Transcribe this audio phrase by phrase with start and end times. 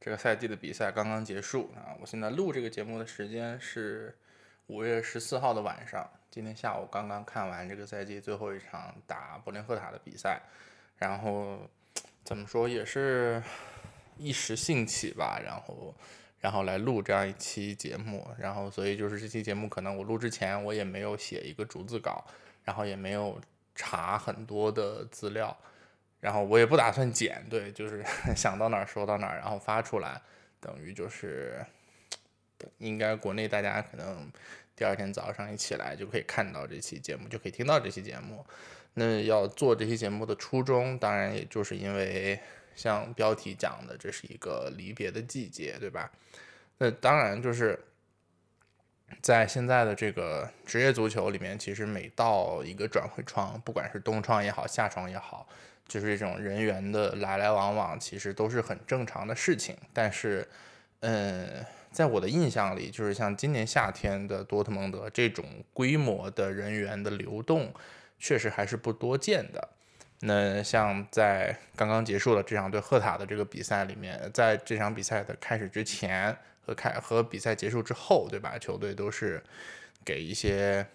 [0.00, 4.16] 这个赛季的比赛刚刚结束啊，我现在录这个节目的时间是
[4.68, 6.08] 五月十四号的晚上。
[6.30, 10.40] 今天下午刚刚看完这个赛季最后一场打柏林赫塔的比赛，
[10.96, 11.58] 然后
[12.24, 13.42] 怎么说也是
[14.16, 15.94] 一时兴起吧，然后
[16.38, 22.24] 然后来录这样一期节目，然后所以就是这期节目可能我录之前我也没有写一个逐字稿，
[22.64, 23.38] 然后也没有
[23.74, 25.54] 查很多的资料。
[26.20, 28.04] 然后我也不打算剪，对，就是
[28.36, 30.20] 想到哪儿说到哪儿，然后发出来，
[30.60, 31.64] 等于就是，
[32.78, 34.30] 应该国内大家可能
[34.76, 38.44] 第二天早上一起来就可以看到这期节目，就可以听到这期节目。
[38.94, 42.38] 那要做这期节目的初衷，当然也就是因为
[42.74, 46.10] 像标题讲的，这是一个离别的季节，对吧？
[46.78, 47.78] 那当然就是
[49.22, 55.48] 在现在的这个职业足球里面，其实每到一个转会窗，不管是冬窗也好，夏窗也好。
[55.90, 59.76] 就是这种人员的来来往往，其实都是很正常的事情。
[59.92, 60.46] 但是，
[61.00, 67.74] 嗯，在我的印象里，就是像今年夏天的多特蒙德这种规模的人员的流动，
[68.20, 69.68] 确实还是不多见的。
[70.20, 78.56] 那像在刚刚结束了这场对赫塔的这个比赛里面，在这场比赛的开始之前和开和比赛结束之后，对吧？
[78.56, 79.42] 球队都是
[80.04, 80.86] 给一些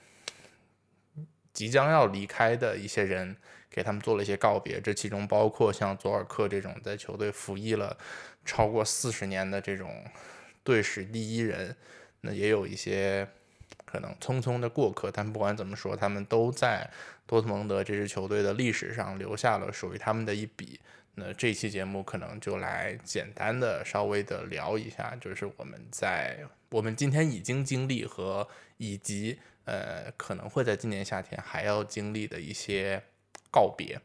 [1.51, 3.35] 即将要离开的一些人。
[3.75, 7.97] 给他们做了一些告别，这其中包括像佐尔克这种在球队服役了
[8.45, 10.01] 超过四十年的这种
[10.63, 11.75] 队史第一人，
[12.21, 13.27] 那也有一些
[13.83, 16.89] 可能匆匆的过客，但不管怎么说，他们都在
[17.27, 20.79] 多特蒙德这支球队的历史上留下了属于他们的一笔。
[21.15, 28.47] 那这期节目可能就来简单的稍微的聊一下，就是我们在我们今天已经经历和
[28.77, 33.03] 以及呃可能会在今年夏天还要经历的一些。
[33.55, 33.97] 告别，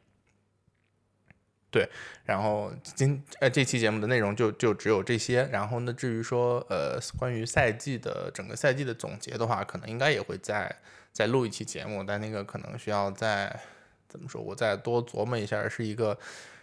[1.72, 1.88] 对，
[2.24, 10.72] 然后今呃这期节目的内容就就只有这些，然后呢，至于说呃关于赛季的整个赛季的总结的话，可能应该也会再
[11.12, 13.60] 再录一期节目，但那个可能需要再
[14.08, 16.16] 怎么说，我再多琢磨一下，是一个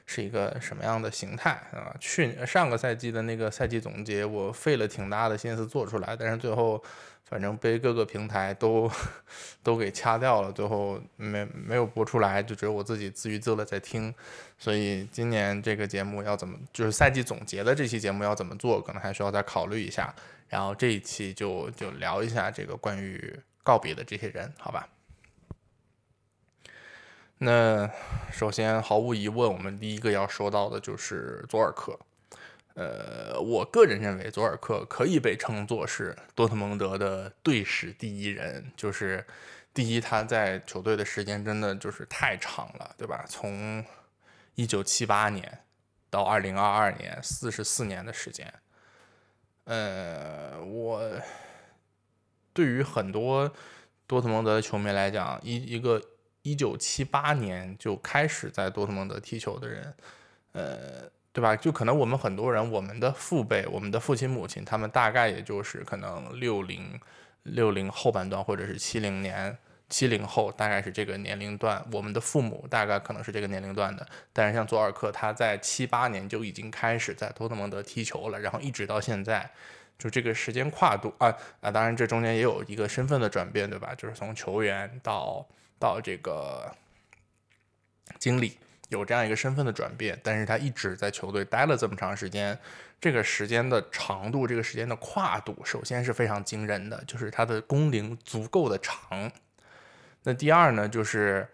[0.05, 1.93] 是一个什么样的形态啊？
[1.99, 6.81] 去上个赛季的那个赛季总结，我费了挺大的心思做出来，但是最后。
[7.29, 8.89] 反正被各个平台都
[9.61, 14.13] 都给掐掉了，最后没没有播出来，就只有我自己自娱自乐在听。
[14.57, 20.13] 所以今年这个节目要怎么，就是赛季总结的这期节目要怎么做，可能还需要再考虑一下。
[20.47, 24.87] 然后这一期就就聊一下这个关于告别的这些人，好吧？
[27.39, 27.89] 那
[28.31, 31.99] 首先毫无疑问，我们第一个要说到的就是佐尔克。
[32.77, 38.71] 呃，我个人认为佐尔克可以被称作是多特蒙德的队史第一人。
[38.77, 39.25] 就是
[39.73, 43.25] 第一，他在球队的时间真的就是太长了，对吧？
[43.27, 43.83] 从
[44.53, 45.63] 一九七八年
[46.11, 48.53] 到二零二二年，四十四年的时间。
[49.63, 51.01] 呃，我
[52.53, 53.51] 对于很多
[54.05, 55.99] 多特蒙德的球迷来讲，一一个
[56.43, 59.95] 一九七八年就开始在多特蒙德踢球的人，
[60.51, 61.09] 呃。
[61.37, 61.55] 对吧？
[61.55, 66.99] 就可能我们很多人，我们的父辈、我们的父亲、母亲，他们大概也就是可能六零、
[67.43, 69.55] 六零后半段，或者是七零年、
[69.87, 71.85] 七零后，大概是这个年龄段。
[71.91, 74.03] 我们的父母大概可能是这个年龄段的。
[74.33, 79.47] 但是像佐尔克，他在七八年就已经开始在多特蒙德踢球了，然后一直到现在，
[79.99, 81.31] 就这个时间跨度啊
[81.61, 81.69] 啊！
[81.69, 83.93] 当然这中间也有一个身份的转变，对吧？
[83.93, 85.45] 就是从球员到
[85.77, 86.75] 到这个
[88.17, 88.57] 经理。
[88.89, 92.57] 有这样一个身份的转变，但是他一直在球队待了这么长时间，
[93.01, 99.29] 这个时间的长度，这个时间的跨度，首先是非常惊人的，就是他的工龄足够的长。
[100.23, 101.45] 那第二呢，就是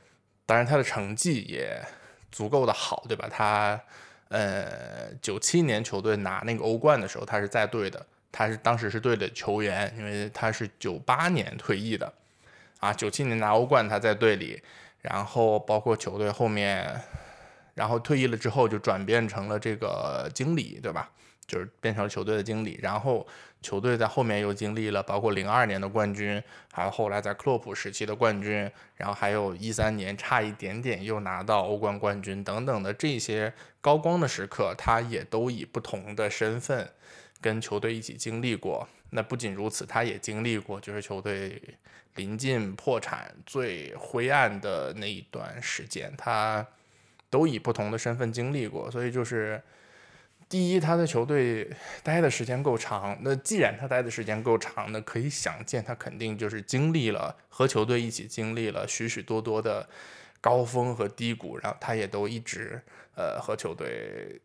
[0.45, 1.83] 当然他的成绩也
[2.31, 3.27] 足够的好，对吧？
[3.31, 3.81] 他
[4.29, 12.13] 呃，九七年球队拿那个欧冠的时候，他是在队的，他是当时是队的球员，因为他是九八年退役的，
[12.79, 14.61] 啊，九七年拿欧冠他在队里，
[15.01, 17.01] 然后包括球队后面。
[17.73, 21.09] 然后退役了之后就转变成了这个经理，对吧？
[21.45, 23.27] 就是变成了球队的经理，然后
[23.61, 26.41] 球队在后面又经历了包括零二年的冠军，
[26.71, 36.89] 还有后来在克洛普时期的冠军，然后还有一三年差一点点又拿到欧冠冠军等等的这些高光的时刻，他也都以不同的身份
[37.41, 38.87] 跟球队一起经历过。
[39.09, 41.61] 那不仅如此，他也经历过就是球队
[42.15, 46.65] 临近破产最灰暗的那一段时间，他
[47.33, 49.59] 都以不同的身份经历过，所以就是。
[50.49, 51.67] 第一，他在球队
[52.03, 53.17] 待的时间够长。
[53.21, 59.89] 那既然他待的时间够长，那可以想见，他肯定就是经历了和球队一起经历了许许多多的
[60.39, 62.79] 高峰和低谷，然后他也都一直
[63.15, 64.39] 呃和球队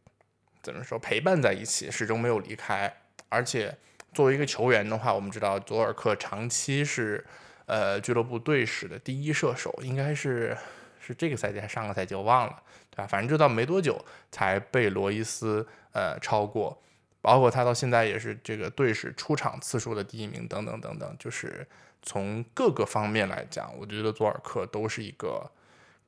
[0.63, 2.91] 怎么说陪伴在一起，始终没有离开。
[3.29, 3.77] 而且
[4.15, 7.23] 作为一个球员的话，我们知道佐尔克长期是
[7.67, 10.57] 呃俱乐部队史的第一射手，应该是
[10.99, 12.63] 是这个赛季还上个赛季，我忘了。
[12.99, 16.77] 啊，反正就到没多久才被罗伊斯呃超过，
[17.21, 21.65] 包括他到现在也是这个队史出场次数的第一名等等等等，就是
[22.03, 25.49] 从各个方面来讲，我觉得佐尔克都是一个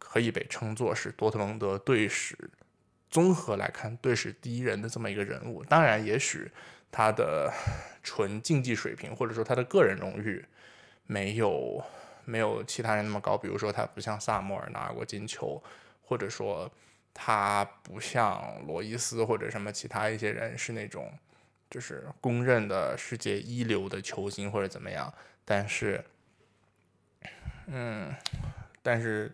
[0.00, 2.36] 可以被称作是多特蒙德队史
[3.08, 5.62] 综合来看队史第一人的这么一个人物。
[5.62, 6.50] 当然，也许
[6.90, 7.52] 他的
[8.02, 10.44] 纯竞技水平或者说他的个人荣誉
[11.06, 11.80] 没有
[12.24, 15.62] 没有其他人那么高，比如说他不像萨莫尔拿过金球。
[16.10, 16.68] 或者说，
[17.14, 21.08] 他不像罗伊斯或者什么其他一些人是那种，
[21.70, 25.14] 就是公认的世界一流的球星或者怎么样。
[25.44, 26.04] 但是，
[27.68, 28.12] 嗯，
[28.82, 29.32] 但是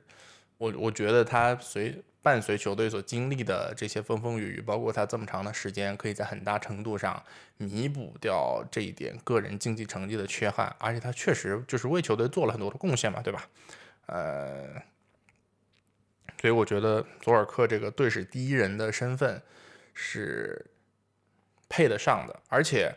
[0.59, 7.25] 我我觉得他随伴随球队所经历的这些风风雨雨，包括他这么长的时间，可以在很大程度上
[7.57, 10.77] 弥补掉这一点个人竞技成绩的缺憾。
[10.79, 13.49] 而且他确实就是为球队做了很多的贡献嘛，对吧？
[14.09, 14.83] 呃。
[16.39, 19.41] 所以我觉得佐尔克这个队史第一人的身份
[19.95, 20.67] 是
[21.69, 22.95] 配得上的，而且，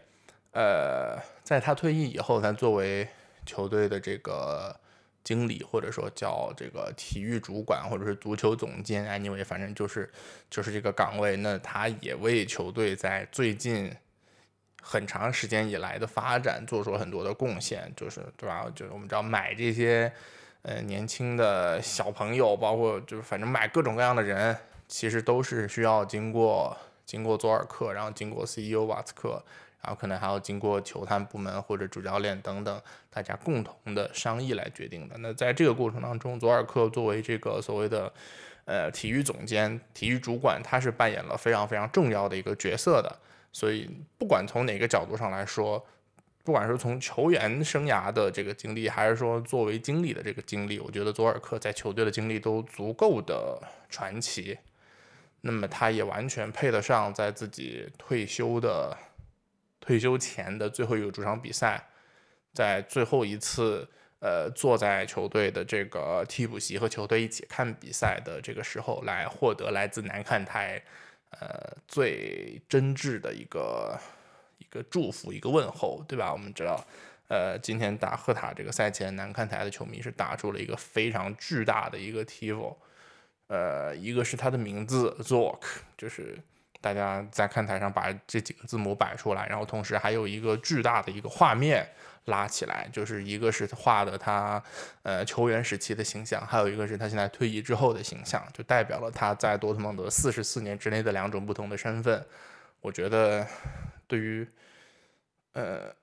[0.52, 3.08] 呃，在他退役以后，他作为
[3.46, 4.78] 球队的这个
[5.24, 10.12] 经理，或者说叫这个体育主管，或者是足球总监，anyway，反正就是
[10.50, 13.92] 就是这个岗位，那他也为球队在最近
[14.82, 18.70] 很长时间以来的发展做出了很多的贡献，就是对吧？
[18.76, 20.12] 就是我们知道买这些。
[20.62, 24.56] 呃，年轻的小朋友，包括就是反正买各种各样的人，
[24.88, 26.76] 其实都是需要经过
[27.06, 29.42] 经过佐尔克，然后经过 CEO 瓦茨克，
[29.82, 35.16] 然后可能还要经过球探部门或者主教练等等大家共同的商议来决定的。
[35.20, 38.12] 那在这个过程当中，佐尔克作为这个所谓的
[38.66, 43.20] 呃体育总监、体育主管，他是扮演了非常非常重要的一个角色的。
[43.54, 45.84] 所以不管从哪个角度上来说，
[46.50, 54.58] 不管是从球员生涯的这个经历，还是说作为经理的这个经历，我觉得佐尔克在球队的经历都足够的传奇。
[55.42, 58.98] 那么他也完全配得上在自己退休的
[59.80, 61.88] 退休前的最后一个主场比赛，
[62.52, 63.88] 在最后一次
[64.18, 70.82] 呃坐在球队的这个替补席和球队一起看比赛的这个时候，来获得来自南看台
[71.30, 73.96] 呃最真挚的一个。
[74.60, 76.32] 一个祝福，一个问候，对吧？
[76.32, 76.80] 我们知道，
[77.28, 82.76] 呃，今天打赫塔这个赛前，南看台的球迷是打出了一个非常巨大的一个 tifo，
[83.48, 85.62] 呃，一个是他的名字 Zork，
[85.98, 86.38] 就是
[86.82, 91.88] 大家在看台上把这几个字母摆出来，然后同时还有一个巨大的一个画面
[92.26, 94.62] 拉起来，就是一个是画的他
[95.04, 102.26] 呃球员时期的形象，还有一个是他现在退役之后的形象，就代表了他在多特蒙德四十四年之内的两种不同的身份。
[102.82, 103.48] 我觉得。
[104.10, 104.48] 对于，
[105.54, 105.94] 呃，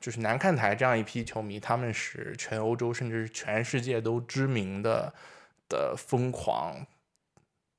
[0.00, 5.14] 就是南看台这样一批球迷，他们是全欧洲甚至是全世界都知名的
[5.68, 6.84] 的疯狂、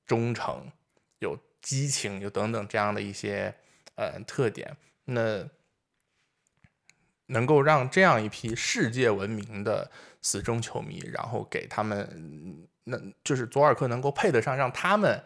[0.05, 0.71] 忠诚、
[1.19, 3.53] 有激情、有等等这样的一些
[3.95, 4.77] 呃特点。
[5.03, 5.45] 那
[7.25, 9.91] 能够让这样一批世界闻名的
[10.21, 15.21] 死忠球迷，然后给他们，那就是佐尔克能够配得上让他们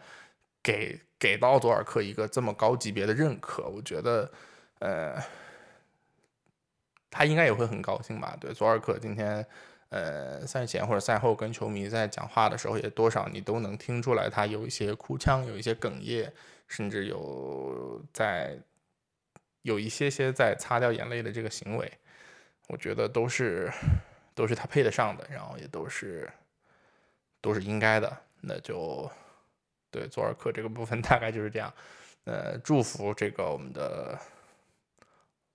[0.60, 1.00] 给。
[1.20, 4.32] 给到佐尔克一个这么高级别的认可，我觉得，
[4.78, 5.22] 呃，
[7.10, 8.34] 他应该也会很高兴吧？
[8.40, 9.46] 对，佐尔克今天，
[9.90, 16.32] 呃，赛前或者赛后跟球迷在讲话的时候，也多少你都能听出来，他有一些哭腔，有一些哽咽，
[16.66, 18.58] 甚至有在
[19.60, 21.92] 有一些些在擦掉眼泪的这个行为，
[22.68, 23.70] 我觉得都是
[24.34, 26.26] 都是他配得上的，然后也都是
[27.42, 29.10] 都是应该的，那就。
[29.90, 31.72] 对，佐尔克这个部分大概就是这样。
[32.24, 34.18] 呃，祝福这个我们的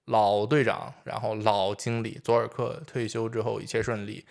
[0.05, 4.25] 老队长，然后老经理佐尔克退休之后一切顺利。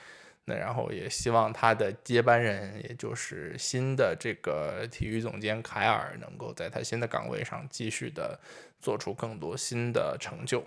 [0.47, 8.39] 那然后也希望他的接班人，也就是新的这个体育总监凯尔，能够在他新的岗位上继续的
[8.79, 10.63] 做出更多新的成就。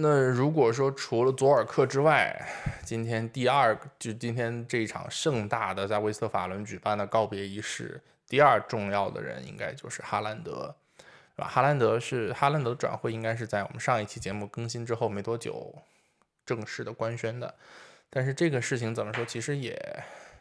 [0.00, 2.48] 那如果说除了佐尔克之外，
[2.84, 10.72] 今天第二就今天这一场盛大的在威斯特法伦举办的告别仪式，第二重要的人应该就是哈兰德，
[11.34, 11.48] 是吧？
[11.48, 15.74] 哈兰德是哈兰德转会，应该是在我们上一期节目更新之后没多久
[16.46, 17.52] 正式的官宣的。
[18.08, 19.76] 但是这个事情怎么说，其实也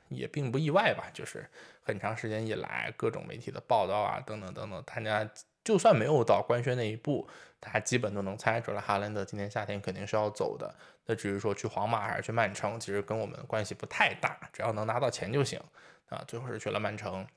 [0.10, 1.06] 也并不意外吧？
[1.12, 1.44] 就是
[1.82, 5.28] 很长时间以来，各种媒体的报道啊，等等等等，大家。
[5.68, 7.28] 就算没有到官宣那一步，
[7.60, 10.74] 大家基本都能猜出来，哈兰德今年夏天肯定是要走的。
[11.06, 15.62] 那至于说去皇马还是去曼城，其实跟我们关系不太大，只要能拿到钱就行
[16.08, 16.24] 啊。
[16.26, 17.28] 最后是去了曼城。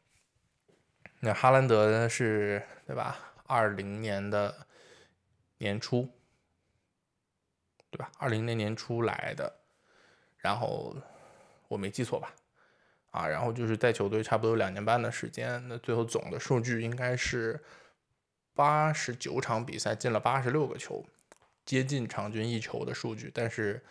[1.18, 2.08] 那哈兰德呢？
[2.08, 3.18] 是对吧？
[3.48, 4.64] 二零年的
[5.58, 6.08] 年初，
[7.90, 8.12] 对吧？
[8.16, 9.52] 二零年年初来的，
[10.36, 10.94] 然后
[11.66, 12.32] 我没记错吧？
[13.10, 17.60] 啊，然后就是在球队差不多两年半的时间，那最后总的数据应该是。
[18.54, 21.04] 八十九场比赛进了八十六个球，
[21.64, 23.82] 接近场均一球的数据，但是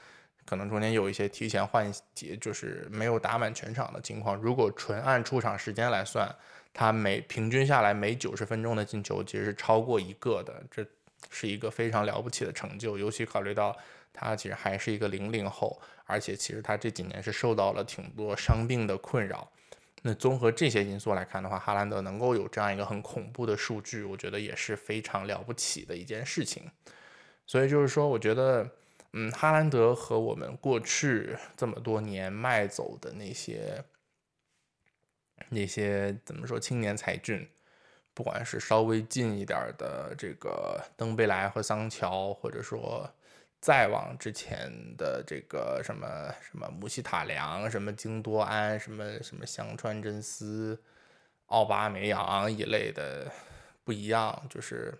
[0.46, 4.36] 可能中间有一些提前换节，就是没有打满全场的情况。
[4.36, 6.34] 如果纯按出场时间来算，
[6.74, 10.86] 他每平均下来每九十分钟的进球其实是超过一个的，这
[11.30, 12.98] 是一个非常了不起的成就。
[12.98, 13.76] 尤其考虑到
[14.14, 19.50] 他其实还是一个零零后，而且其实他这几年是受到了挺多伤病的困扰。
[20.02, 26.64] 那综合这些因素来看的话，哈兰德能够有这样一个很恐怖的数据，我觉得也是非常了不起的一件事情。
[27.46, 28.70] 所以就是说，我觉得，
[29.12, 33.84] 嗯，哈兰德和我们过去这么多年卖走的那些
[35.50, 37.46] 那些怎么说青年才俊，
[38.14, 43.10] 不管是稍微近一点的这个登贝莱和桑乔，或者说。
[43.62, 50.82] 再往之前的这个什么什么姆西塔良、什么京多安、什么什么香川真司、
[51.48, 53.32] 奥巴梅扬一类的
[53.84, 54.98] 不一样，就是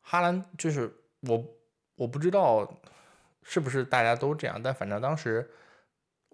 [0.00, 1.44] 哈兰，就是我
[1.94, 2.80] 我不知道
[3.42, 5.50] 是不是大家都这样，但反正当时。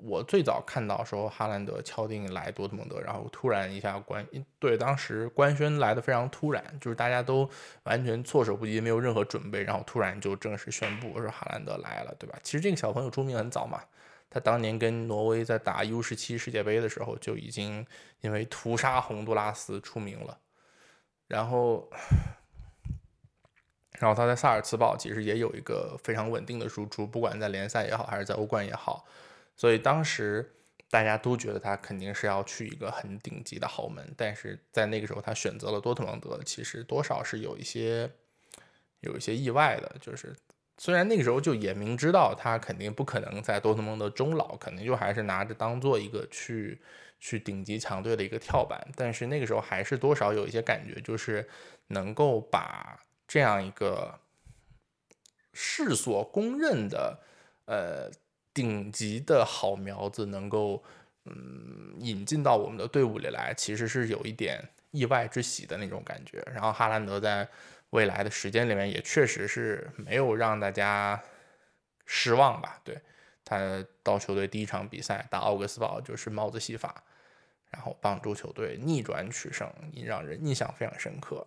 [0.05, 4.27] 我最早看到说哈兰德敲定来多特蒙德，然后突然一下官
[4.59, 7.49] 对当时官宣来的非常突然，就是大家都
[7.85, 12.37] 完全措手不及，没有任何准备，然后突然就正式宣布说哈兰德来了，对吧？
[12.43, 13.81] 其实这个小朋友出名很早嘛，
[14.29, 17.87] 他当年跟挪威在打 U 十七世界杯的时候就已经
[18.23, 20.37] 因为屠杀洪都拉斯出名了，
[21.29, 21.89] 然后，
[24.01, 29.05] 然后他在萨尔茨堡其实也有一个非常稳定的输出，不管在联赛也好，还是在欧冠也好。
[29.63, 30.57] 所以当时
[30.91, 38.11] 大家都觉得他肯定是要去一个很顶级的豪门，但是在那个时候他选择了多特蒙德，其实多少是有一些
[39.03, 39.95] 有一些意外的。
[40.01, 40.35] 就是
[40.79, 46.83] 虽然那个时候就也明知道他肯定不可能在多特蒙德终老，肯定就还是拿着当做一个去
[47.21, 51.49] 去顶级强队的一个跳板，但是那个时候还是多少有一些感觉，就是
[51.87, 54.19] 能够把这样一个
[55.53, 57.21] 世所公认的
[57.67, 58.11] 呃。
[58.55, 60.83] 顶级的好苗子能够，
[61.25, 66.43] 嗯，引进到我们的队伍里来，其实是有一点意外之喜的那种感觉。
[66.53, 67.49] 然后哈兰德在
[67.91, 71.23] 未来的时间里面也确实是没有让大家
[72.07, 72.81] 失望吧？
[72.85, 73.01] 对
[73.45, 77.03] 他到球队第一场比赛打奥格斯堡就是帽子戏法，
[77.71, 79.71] 然后帮助球队逆转取胜，
[80.05, 81.47] 让人印象非常深刻。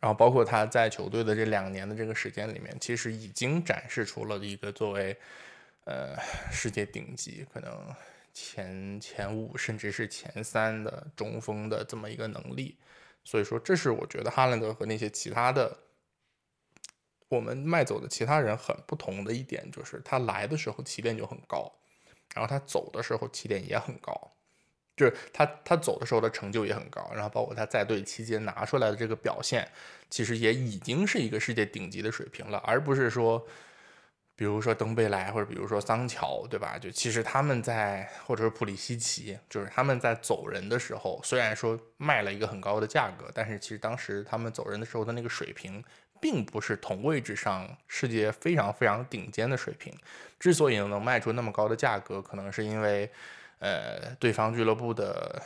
[0.00, 5.14] 然后包括他在球队的这两年的这个时间里面，其实已经展示出了一个作为，
[5.84, 6.16] 呃，
[6.50, 7.94] 世界顶级可能
[8.32, 12.78] 前前五甚至是前三的中锋的这么一个能力。
[13.22, 15.76] 所以说，这是我觉得哈兰德和那些其他的
[17.28, 21.70] 我们卖走的其他人很不同的一点，就是他来的时候起点就很高，
[22.34, 24.32] 然后他走的时候起点也很高。
[24.96, 29.66] 就是他，他走的时候的成就也很高，然后包括他在队期间拿出来的这个表现，
[30.10, 33.42] 其实也已经是一个世界顶级的水平了，而不是说，
[34.36, 36.76] 比如说登贝莱或者比如说桑乔，对吧？
[36.78, 45.82] 就其实他们在，或者是普里西奇，就是他们在走人的时候，虽然说卖了一个很高的价格，但是其实当时他们走人的时候的那个水平，
[46.20, 49.94] 并不是同位置上世界非常非常顶尖的水平。
[50.38, 53.10] 之所以能卖出那么高的价格，可能是因为。
[53.60, 55.42] 呃，对方俱乐部的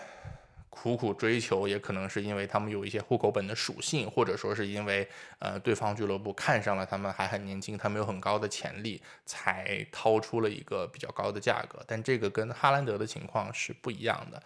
[0.71, 11.83] 苦苦追求，也可能是因为他们有一些户口本的属性，或者说是因为呃，对方俱乐部看上了他们还很年轻，他们有很高的潜力，才掏出了一个比较高的价格。
[11.87, 14.43] 但这个跟哈兰德的情况是不一样的，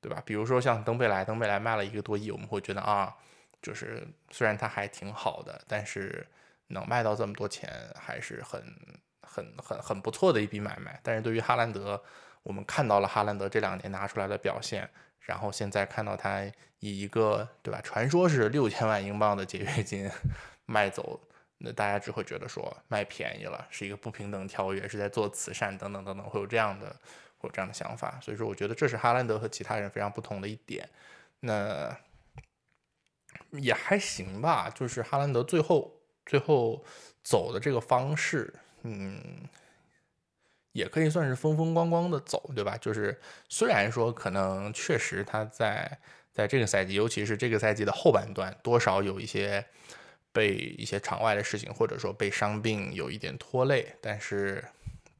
[0.00, 0.22] 对吧？
[0.24, 3.16] 比如说像登贝莱，登贝莱卖了一个多亿，我们会觉得啊，
[3.60, 6.26] 就是虽然他还挺好的，但是
[6.68, 8.62] 能卖到这么多钱，还是很
[9.28, 10.98] 很很很不错的一笔买卖。
[11.02, 12.02] 但是对于哈兰德，
[12.42, 14.88] 我们看到了哈兰德这两年拿出来的表现，
[15.20, 16.42] 然后现在看到他
[16.80, 20.10] 以一个对吧，传说是六千万英镑的解约金
[20.66, 21.20] 卖走，
[21.58, 26.86] 那大家只会觉得说卖便宜了，是一个不平等条约，是在做慈善等等等等，会有这样的
[27.38, 28.18] 会有这样的想法。
[28.22, 30.88] 所以说，我觉得这是哈兰德和其他人非常不同的一点。
[31.40, 31.96] 那
[33.52, 35.94] 也还行吧，就是哈兰德最后。
[36.28, 36.84] 最后
[37.22, 39.20] 走的这个方式，嗯，
[40.72, 42.76] 也可以算是风风光光的走，对吧？
[42.76, 45.98] 就是虽然说可能确实他在
[46.32, 49.64] 在这个赛季，尤其是这个赛季的后半段，多少有一些
[50.32, 54.64] 被一些场外的事情，或者说被伤病有一点拖累，但是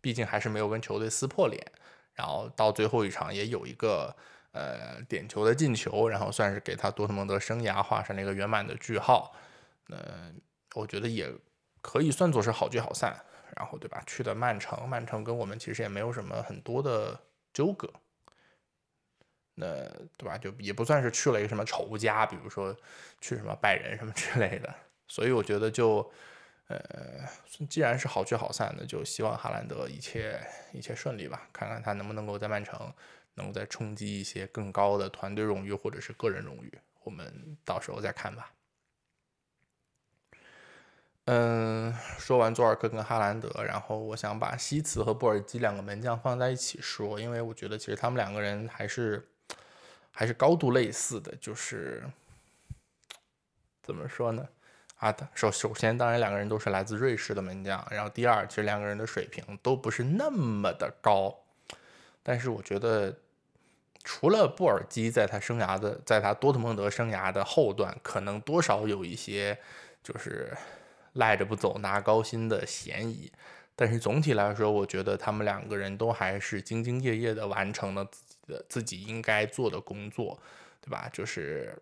[0.01, 1.61] 毕竟还是没有跟球队撕破脸，
[2.15, 4.15] 然后到最后一场也有一个
[4.53, 9.35] 呃点球的进球，然后算是给他多特蒙德生涯画上了一个圆满的句号，
[9.89, 10.41] 嗯。
[10.75, 11.27] 我觉得也
[11.81, 13.19] 可以算作是好聚好散，
[13.59, 14.01] 然后对吧？
[14.07, 17.21] 去的曼城，曼城跟我们其实也没有什么很多的
[17.53, 17.93] 纠葛，
[19.55, 19.67] 那
[20.17, 20.39] 对吧？
[20.39, 22.73] 就也不算是去了一个什么仇家，比如说
[23.21, 24.73] 去什么拜仁什么之类的。
[25.09, 26.09] 所以我觉得就，
[26.69, 26.79] 呃，
[27.69, 30.41] 既然是好聚好散的，就希望哈兰德一切
[30.73, 32.93] 一切顺利吧，看看他能不能够在曼城
[33.35, 38.53] 能够再冲击一些更高的团队荣誉或者是个人荣誉，我们到时候再看吧。
[41.31, 49.29] 嗯，说完佐尔克跟哈兰德，然后我想把西茨和布尔基两个门将放在一起说，因为我觉得其实他们两个人还是
[50.11, 52.03] 还是高度类似的，就是
[53.83, 54.49] 怎么说呢？
[54.97, 61.39] 啊，首首先当然两个人都是来自瑞士的门将，然后第二其实两个人的水平都不是那么的高，
[62.23, 63.15] 但是我觉得
[64.03, 69.59] 除了布尔基在他生涯的在他多特蒙德生涯的后段，可能多少有一些
[70.03, 70.57] 就是。
[71.19, 73.31] 赖着不走拿高薪的嫌疑，
[73.75, 80.39] 但是总体来说，我觉得他们两个人都还是兢兢业业的完成了自己的自己应该做的工作，
[80.81, 81.09] 对吧？
[81.13, 81.77] 就是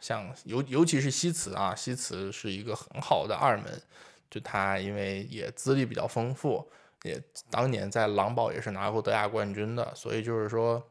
[0.00, 3.80] 像尤尤其是西茨啊，西茨是一个很好的二门，
[4.28, 6.68] 就他因为也资历比较丰富，
[7.04, 10.82] 也当年在狼堡也是拿过德甲冠军的，所以就是说。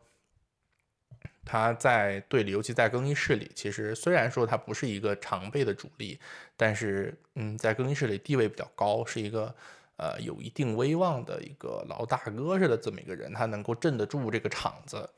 [1.44, 6.20] 他在队里，尤其在更衣室里，其实虽然说他不是一个常备的主力，
[6.56, 9.54] 但是嗯，在更衣室里地位比较高，是一个
[9.98, 15.10] 呃有一定威望的一个老大哥似的这么一个人，他能够镇得住这个场子，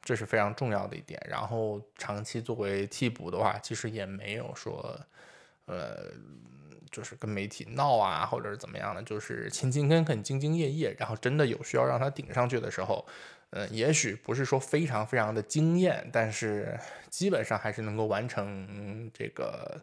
[0.00, 1.20] 这是非常重要的一点。
[1.28, 4.96] 然后长期作为替补的话，其实也没有说
[5.66, 6.12] 呃，
[6.92, 10.94] 就是跟媒体闹啊，或者是怎么样的，就是勤勤恳恳、兢兢业业。
[10.96, 13.04] 然后真的有需要让他顶上去的时候。
[13.54, 16.78] 嗯，也许不是说非常非常的惊艳，但是
[17.10, 19.78] 基本上还是能够完成这个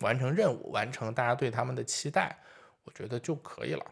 [0.00, 2.36] 完成任务，完成大家对他们的期待，
[2.84, 3.84] 我觉得就可以了。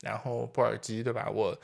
[0.00, 1.28] 然后布尔基，对吧？
[1.30, 1.54] 我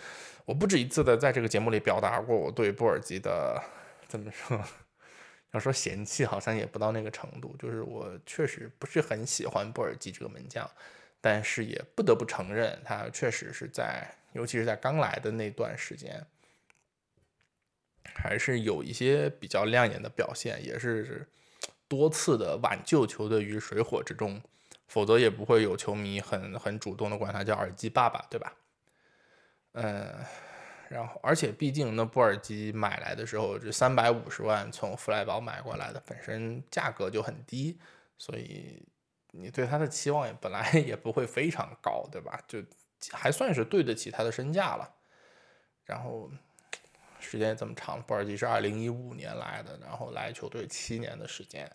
[0.44, 3.58] 我不止一次的在这个节目里表达过我对布尔基的
[4.06, 4.62] 怎么说？
[5.52, 10.70] 要说嫌弃，好像也不到那个程度，就是我确实不是很喜欢布尔基这个门将，
[11.22, 16.22] 但是也不得不承认，他确实是在，尤其是在刚来的那段时间。
[18.14, 21.26] 还是有一些比较亮眼的表现，也是
[21.86, 24.42] 多次的挽救球队于水火之中，
[24.88, 28.52] 否则也不会有球迷很很主动的管他叫耳机爸爸，对吧？
[29.72, 30.12] 嗯，
[30.88, 37.78] 然后而且毕竟那布尔基买来的时候这三百五十万从弗莱堡买过来的，本身价格就很低，
[38.18, 38.82] 所以
[39.30, 42.40] 你对他的期望也本来 也不会非常高，对吧？
[42.48, 42.62] 就
[43.12, 44.94] 还算是对得起他的身价了，
[45.84, 46.30] 然后。
[47.30, 51.70] 时间也这么长，布尔基是二零一五年来的，然后来球队七年的时间，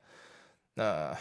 [0.73, 1.15] 那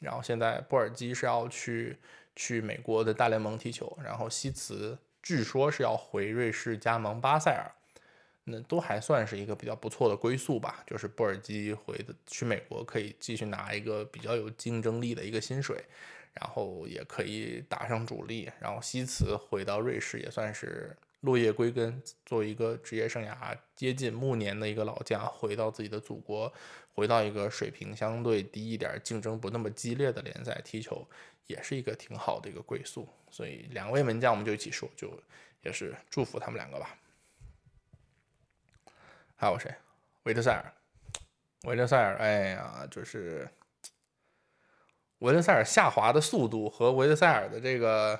[0.00, 1.96] 然后现在布尔基是要去
[2.34, 7.70] 去美国的大联盟踢球，然后西茨据说是要回瑞士加盟巴塞尔，
[8.42, 10.82] 那都还算是一个比较不错的归宿吧。
[10.84, 15.84] 就是布尔基回的去美国可以继续拿一个比较有竞争力的一个薪水，
[16.32, 20.96] 然后也可以打上主力，然后西茨回到瑞士也算是。
[21.26, 26.50] 落叶归根，作为一个职业生涯接近暮年的一个老将，回到自己的祖国，
[26.94, 31.04] 回到一个水平相对低一点、竞争不那么激烈的联赛踢球，
[31.48, 33.08] 也是一个挺好的一个归宿。
[33.28, 35.12] 所以两位门将我们就一起说，就
[35.62, 36.96] 也是祝福他们两个吧。
[39.34, 39.74] 还有谁？
[40.22, 40.72] 维特塞尔，
[41.64, 43.48] 维特塞尔，哎呀，就是
[45.18, 48.18] 维特塞尔下滑的速度和维特塞尔的这个。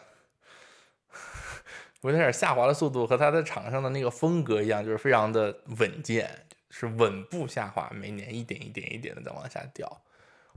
[2.03, 6.31] 维特塞尔下滑的速度和他在场上的那个风格一样，就是非常的稳健，
[6.71, 10.01] 是稳步下滑，每年一点一点一点的在往下掉。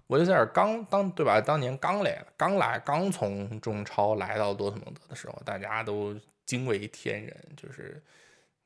[0.08, 1.40] 维特塞尔刚当对吧？
[1.42, 8.02] 当年刚来，刚来，刚从中超来到多特蒙德的时候，大家都惊为天人，就是。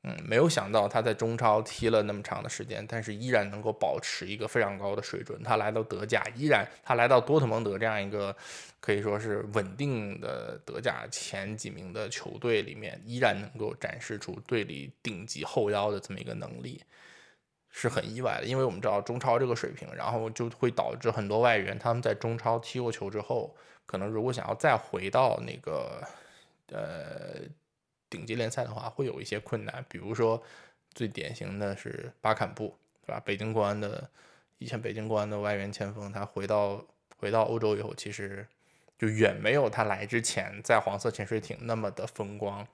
[0.06, 5.42] 嗯，没有想到他在中超踢了那么长的时间，但是依然能够保持一个非常高的水准。
[5.42, 8.36] 他来到德甲，依然他来到多特蒙德这样一个
[8.80, 16.82] 可以说是稳定的德甲前几名的球队里面，依然能够展示出队里顶级后腰的这么一个能力，
[17.70, 18.44] 是很意外的。
[18.44, 26.02] 因为我们知道中超这个水平，然后就会导致很多外援他们在中超踢过球之后，可能如果想要再回到那个
[26.68, 27.48] 呃。
[28.14, 30.40] 顶级联赛的话会有一些困难，比如说
[30.94, 32.72] 最典型的是巴坎布，
[33.04, 33.20] 对吧？
[33.24, 34.08] 北京国安的
[34.58, 36.80] 以前北京国安的外援前锋，他回到
[37.18, 38.46] 回到欧洲以后，其实
[38.96, 42.64] 就远没有他来之前在黄色潜水艇那么的风光。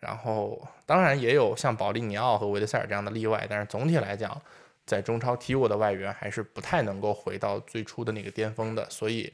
[0.00, 4.40] 然后当然也有像保利尼奥和维德塞尔这样的例外，但是总体来讲，
[4.86, 9.32] 在中超踢过的外援还是不太能够回到最初的那个巅峰的，所以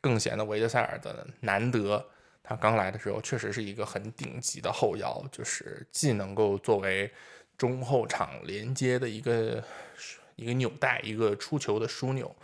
[0.00, 2.06] 更显得维德塞尔的难得。
[2.46, 7.10] 他刚来的时候确实是一个很顶级的后腰，就是既能够作为
[7.56, 9.64] 中后场连接的一个
[10.36, 12.36] 一个纽带，一个出球的枢纽，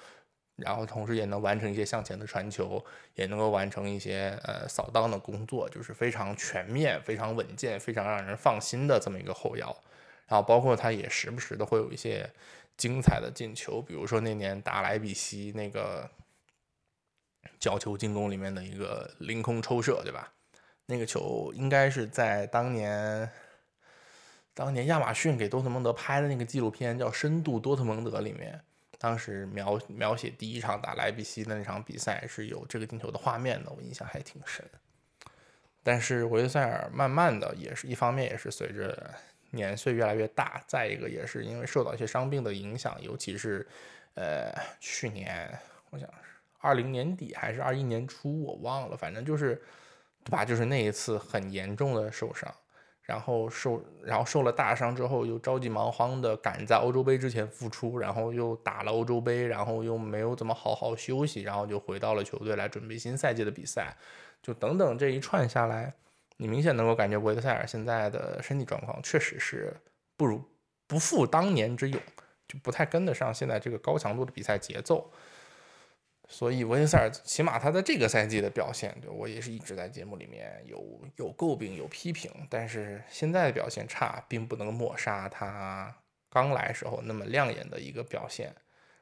[0.56, 2.82] 然后同时也能完成一些向前的传球，
[3.14, 9.76] 也能够完成一些呃扫荡的工作，就是非常全面、非常稳健、非常让人放心的这么一个后腰。
[10.26, 12.26] 然后包括他也时不时的会有一些
[12.78, 16.10] 精彩的进球，比如说那年打莱比锡那个。
[17.60, 20.32] 角球进攻里面的一个凌空抽射，对吧？
[20.86, 23.30] 那个球应该是在当年，
[24.54, 28.60] 当年亚马逊给多特蒙德拍的那个纪录片叫《深度多特蒙德》里面，
[28.98, 34.64] 当时描描写第一场打莱比锡的那场比赛是有这个进球的画面的，我印象还挺深。
[35.82, 39.14] 但是维德塞尔慢慢的也是一方面也是随着
[39.50, 43.64] 年岁越来越大，再一个也是因为受到一些伤病的影响，尤其是
[44.14, 45.56] 呃去年
[45.90, 46.29] 我想是。
[46.60, 49.54] 二零年底还是二一年初，我忘了，反正就是，
[50.24, 50.44] 对吧？
[50.44, 52.52] 就是那一次很严重的受伤，
[53.02, 63.96] 然后受，然后受了大伤之后，又着急忙慌的赶在欧洲杯之前复出，然后又打了欧洲杯，然后又没有怎么好好休息，然后就回到了球队来准备新赛季的比赛，
[64.42, 65.94] 就等等这一串下来，
[66.36, 69.74] 你明显能够感觉维德塞尔现在的身体状况确实是
[70.16, 70.42] 不如
[70.86, 71.98] 不复当年之勇，
[72.46, 75.10] 就不太跟得上现在这个高强度的比赛节奏。
[76.32, 85.92] 所以维尼塞尔起码他在这个赛季的表现，对我也是一直在节目里面有有诟病有批评，但是现在的表现差，并不能抹杀他
[86.30, 88.54] 刚来时候那么亮眼的一个表现。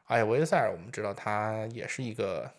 [0.06, 2.50] 而且维尼塞尔我们知道他也是一个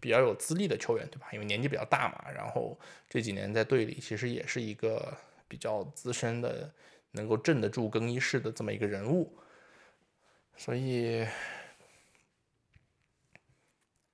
[0.00, 1.28] 比较有资历的球员，对吧？
[1.32, 2.76] 因为年纪比较大嘛，然后
[3.08, 6.68] 这几年在队里其实也是一个比较资深的，
[7.12, 9.32] 能够镇得住更衣室的这么一个人物，
[10.56, 11.24] 所以。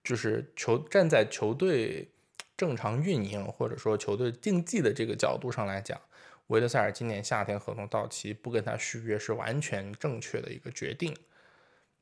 [0.05, 2.07] 就是球站在球队
[2.57, 6.01] 正常运营或者说球队竞技的这个角度上来讲，
[6.49, 11.17] 维德塞尔今年夏天合同到期不跟他续约是完全正确的一个决定。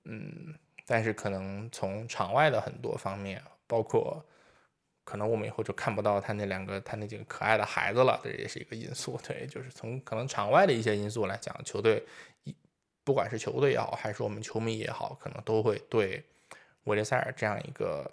[0.04, 0.52] 嗯，
[0.84, 4.22] 但是可能从场外的很多方面，包括
[5.04, 9.16] 可能我们以后就看不到他那两个他那几个可爱的孩子了，这也是一个因素。
[9.24, 12.04] 对，就是从可能场外的一些因素来讲，球队
[13.04, 16.24] 不管是球队也好，还是我们球迷也好，可能都会对。
[16.84, 18.10] 维德塞尔这样一个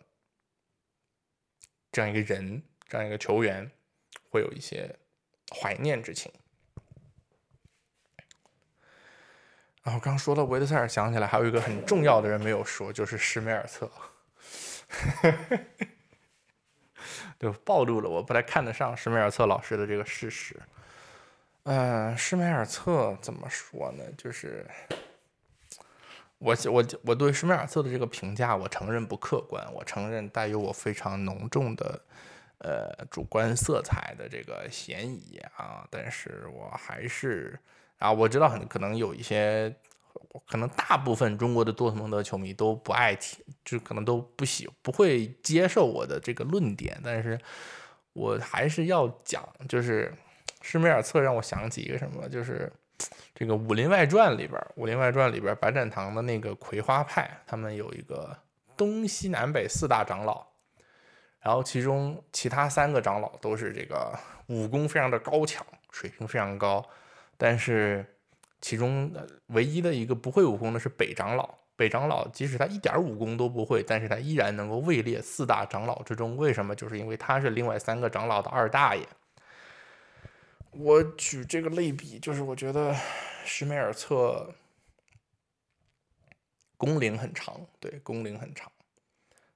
[1.92, 3.70] 这样一个人，这样一个球员，
[4.30, 4.96] 会有一些
[5.60, 6.32] 怀念之情。
[9.82, 13.90] 然后刚说到维德塞尔，想起来还有一个很重要的人没有说，就是施梅尔策，
[17.40, 20.56] 就暴露了我不太看得上施梅尔策老师的这个事实。
[21.64, 24.04] 嗯，施梅尔策怎么说呢？
[24.16, 24.64] 就是。
[26.40, 32.02] 我我我对施梅尔策的这个评价，我承认不客观，我承认带有我非常浓重的
[32.60, 37.60] 呃主观色彩的这个嫌疑啊，但是我还是
[37.98, 39.76] 啊，我知道很可能有一些，
[40.48, 47.38] 可能大部分中国的多特蒙德球迷都不爱听，就可能都不喜不会接受我的这个论点，但是
[48.14, 50.14] 我还是要讲，就是
[50.62, 52.72] 施梅尔策让我想起一个什么，就是。
[53.34, 58.36] 这个《武林外传》里边，《武林外传》里边白展堂的那个葵花派，他们有一个
[58.76, 60.46] 东西南北四大长老，
[61.40, 66.86] 然后其中其他三个长老都是这个武功非常的高强，水平非常高，
[67.38, 68.06] 但是
[68.62, 69.12] 其中
[69.48, 71.50] 唯一的一个不会武功的是北长老。
[71.78, 76.36] 北长老即使他一点武功都不会，但是他依然能够位列四大长老之中。
[76.36, 76.76] 为什么？
[76.76, 79.08] 就是因为他是另外三个长老的二大爷。
[80.72, 82.96] 我举这个类比，就是我觉得
[83.44, 84.54] 施梅尔策
[86.78, 88.72] 工龄很长，对，工龄很长，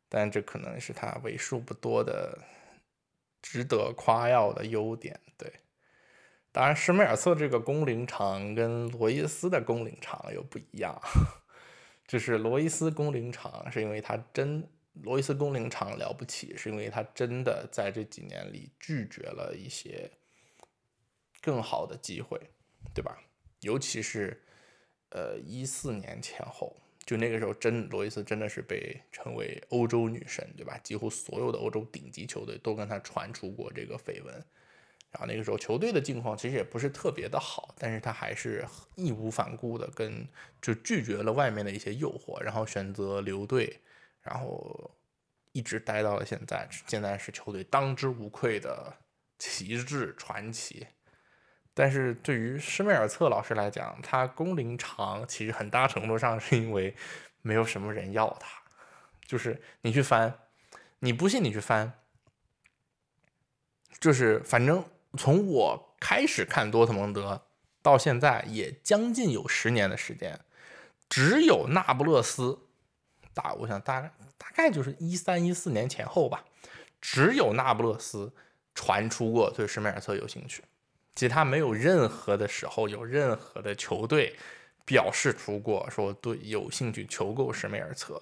[0.10, 2.40] 但这可能是他为数不多的
[3.42, 5.20] 值得夸耀的优点。
[5.38, 5.52] 对，
[6.52, 11.00] 当然施梅尔策这个工龄长跟罗伊斯的工龄长又不一样，
[12.08, 20.12] 就是罗伊斯工龄长是因为他真罗伊斯工龄长了不起，是因为他真的在这几年里拒绝了一些
[21.44, 22.40] 更好的机会，
[22.96, 23.22] 对吧？
[23.60, 24.42] 尤其是
[25.10, 26.76] 呃一四年前后。
[27.06, 30.78] 就那个时候，真罗伊斯真的是被称为欧洲女神，对吧？
[30.78, 34.34] 几乎所有的欧洲顶级球队都跟他传出过这个绯闻。
[35.12, 40.26] 然后那个时候球队的境况其实也不是特别的好，但是他还是义无反顾的跟
[40.62, 43.82] 就拒绝了外面的一些诱惑，然后选择留队，
[44.22, 44.90] 然后
[45.52, 46.70] 一直待到了现在。
[46.88, 48.96] 现在是球队当之无愧的
[49.38, 50.88] 旗帜传奇。
[51.74, 56.96] 但是对于施梅尔策老师来讲，他工龄长，其实很大程度上是因为
[57.42, 58.48] 没有什么人要他。
[59.26, 60.38] 就是你去翻，
[61.00, 61.94] 你不信你去翻，
[64.00, 64.86] 就是反正
[65.18, 67.42] 从我开始看多特蒙德
[67.82, 70.40] 到现在，也将近有十年的时间，
[71.10, 72.60] 只有那不勒斯，
[73.34, 74.02] 大我想大
[74.38, 76.46] 大概就是一三一四年前后吧，
[77.02, 78.32] 只有那不勒斯
[78.76, 80.64] 传出过对施梅尔策有兴趣。
[81.16, 84.36] 其他没有任何的时候，有任何的球队
[84.86, 88.22] 表示出过说对有兴趣求购施梅尔策。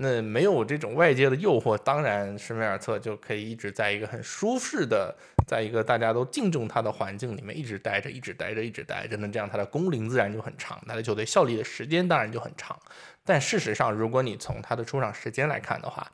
[0.00, 5.12] 那没有这种外界的诱惑，当然施梅尔策就可以一直在一个很舒适的，
[5.44, 9.16] 在一个大家都敬重他的环境里面一直待着，一直待着，一直待着。
[9.16, 12.78] 那这样他的工龄自然就很长，他的球队效力的时间当然就很长。
[13.24, 16.12] 但事实上，如果你从他的出场时间来看的话，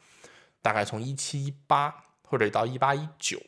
[0.63, 3.39] 大概从一七一八或者到一八一九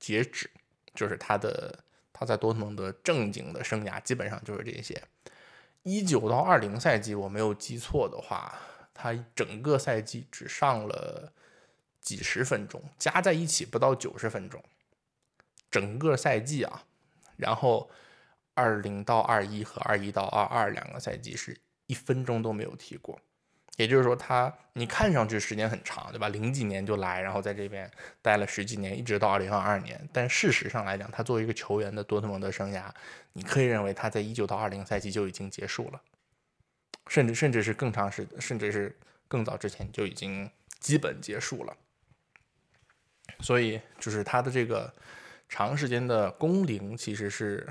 [0.00, 0.50] 截止。
[0.94, 1.78] 就是他的
[2.12, 5.02] 他在多特蒙德正经的生涯基本上就是这些。
[5.82, 8.56] 一九到二零赛季，我没有记错的话，
[8.94, 11.32] 他整个赛季只上了
[12.00, 14.62] 几十分钟，加在一起不到九十分钟。
[15.70, 16.84] 整个赛季啊，
[17.36, 17.90] 然后
[18.54, 23.18] 二零到二一和二一到二二两个赛季是一分钟都没有踢过。
[23.76, 26.28] 也就是说，他你看上去时间很长，对吧？
[26.28, 30.08] 零几年就来，然后在这边待了十几年，一直到二零二二年。
[30.12, 32.90] 但事实上来讲，他作为一个球员的多特蒙德生涯，
[33.32, 36.02] 你可以认为他在一九到二零赛季就已经结束了，
[37.06, 38.94] 甚至甚至是更长时，甚至是
[39.26, 41.74] 更早之前就已经基本结束了。
[43.40, 44.92] 所以，就是他的这个
[45.48, 47.66] 长时间的工龄其实是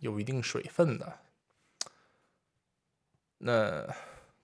[0.00, 1.18] 有一定水分的。
[3.38, 3.86] 那。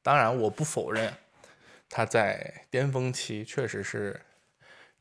[0.04, 1.14] 当然，我不否认
[1.88, 4.20] 他在巅峰期确实是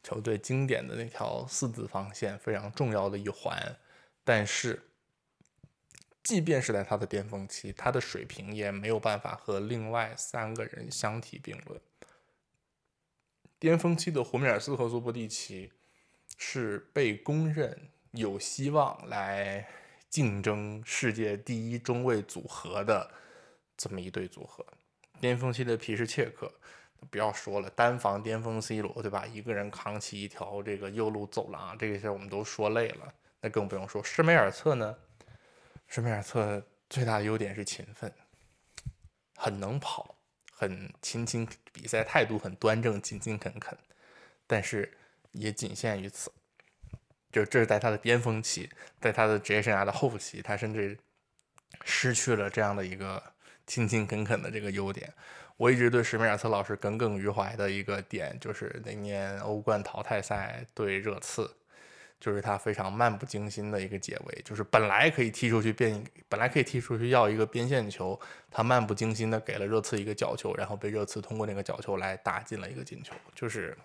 [0.02, 3.78] 球队经典的那条四字防线非常重要的一环。
[4.24, 4.82] 但是，
[6.24, 11.82] 即便是在他的巅峰期，他的水平也没有办法和另外三个人相提并论。
[13.60, 15.74] 巅峰期的胡梅尔斯和苏波蒂奇
[16.38, 19.68] 是被公认有希望来
[20.10, 23.12] 竞争世界第一中卫组合的
[23.76, 24.66] 这么一对组合。
[25.24, 26.54] 巅峰期的皮什切克，
[27.10, 29.26] 不要说了，单防巅峰 C 罗，对吧？
[29.26, 33.14] 一个人扛起一条这个右路走廊，这些我们都说累了。
[33.40, 34.94] 那更不用说施梅尔策呢？
[35.88, 38.14] 施梅尔策最大的优点是勤奋，
[39.38, 40.14] 很能跑，
[40.52, 43.78] 很勤勤，比赛态度很端正，勤勤恳恳。
[44.46, 44.92] 但是
[45.32, 46.30] 也仅限于此，
[47.32, 51.00] 就这是在他的巅峰期，在他的职业生涯的后期，他甚至
[51.86, 53.32] 失去了这样的一个。
[53.66, 55.12] 勤勤恳恳的这个优点，
[55.56, 61.50] 我一直对史密尔斯老师耿耿于怀的一个点，就是那年欧冠淘汰赛对热刺，
[62.20, 68.20] 就是他非常漫不经心的一个解围，就是本来可以踢出去变，本来可以踢出去要一个边线球，
[68.52, 73.78] 他漫不经心的给了热刺一个角球，然后被热刺通过那个角球来打进了一个进球，就是，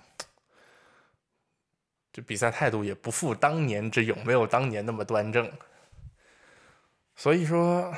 [2.13, 5.51] 就比赛态度也不复当年之勇，没有当年那么端正，
[7.15, 7.95] 所以说。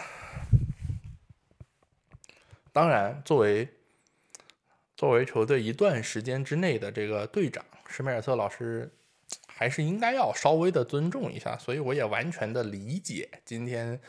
[2.72, 3.68] 当然，作为
[4.96, 8.88] 作为球队一段时间之内的这个队长，施梅尔策老师
[9.46, 11.56] 还是应该要稍微的尊重一下。
[11.58, 14.00] 所以我也完全的理解今天，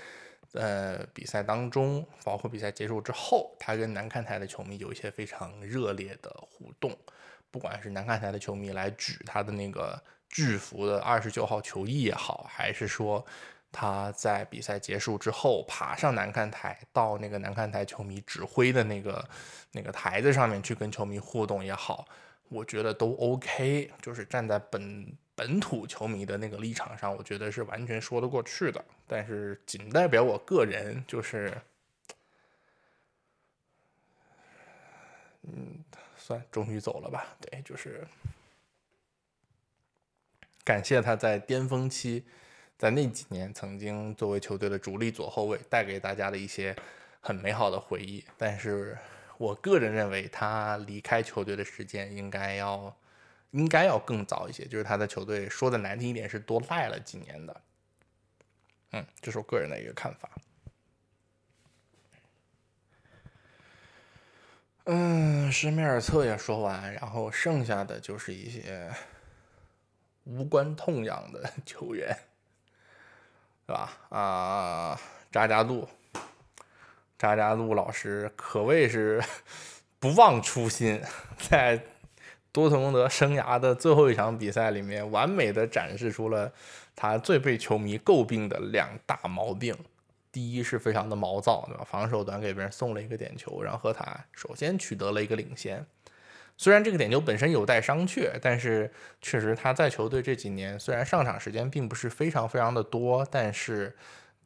[0.54, 6.96] 呃，比赛当中，包括比赛结束之后，他跟南看台的球迷有一些非常热烈的互动。
[7.50, 13.26] 不管是南看台的球迷来举他的那个巨幅的二十九号球衣也好，还是说。
[13.72, 19.30] 他在比赛结束之后爬上南看台，到那个南看台球迷指挥的那个
[19.72, 22.08] 那个台子上面去跟球迷互动也好，
[22.50, 23.90] 我觉得都 OK。
[24.02, 28.84] 就是站在本本土球迷的那个立场上，我觉得是完全说得过去的。
[29.08, 31.56] 但是仅代表我个人，就是，
[35.44, 35.84] 嗯，
[36.18, 37.26] 算终于走了吧？
[37.40, 38.06] 对，就是
[40.64, 42.24] 感谢他在巅峰期，
[42.82, 46.76] 在那几年曾经作为球队的主力左后卫，带给大家的一些
[47.20, 48.26] 很美好的回忆。
[48.40, 48.98] 但是
[49.38, 52.98] 我个人认为，他离开球队的时间应该要
[53.52, 57.62] 应该要更早一些，就是他在球队说的难听一点是多赖了几年的。
[58.94, 60.28] 嗯，这是我个人的一个看法。
[64.86, 68.92] 嗯，施密尔策也说完，然后剩下的就是一些
[70.24, 72.18] 无关痛痒的球员，
[73.72, 73.90] 是吧？
[74.10, 75.00] 啊，
[75.32, 75.88] 扎扎杜，
[77.18, 79.24] 扎扎杜老师可谓是
[79.98, 81.02] 不忘初心，
[81.38, 81.82] 在
[82.52, 86.52] 多特蒙德生涯的最后一场比赛里面，完美的展示出了
[86.98, 89.74] 他最被球迷诟病的两大毛病。
[90.34, 91.86] 第一是非常的毛躁，对吧？
[91.90, 95.86] 防守端给别人送了一个点球，然后和他首先取得了一个领先。
[96.62, 98.88] 虽然这个点球本身有待商榷，但是
[99.20, 103.92] 确实他在球队这几年虽然上场时间并不是非常非常的多，但是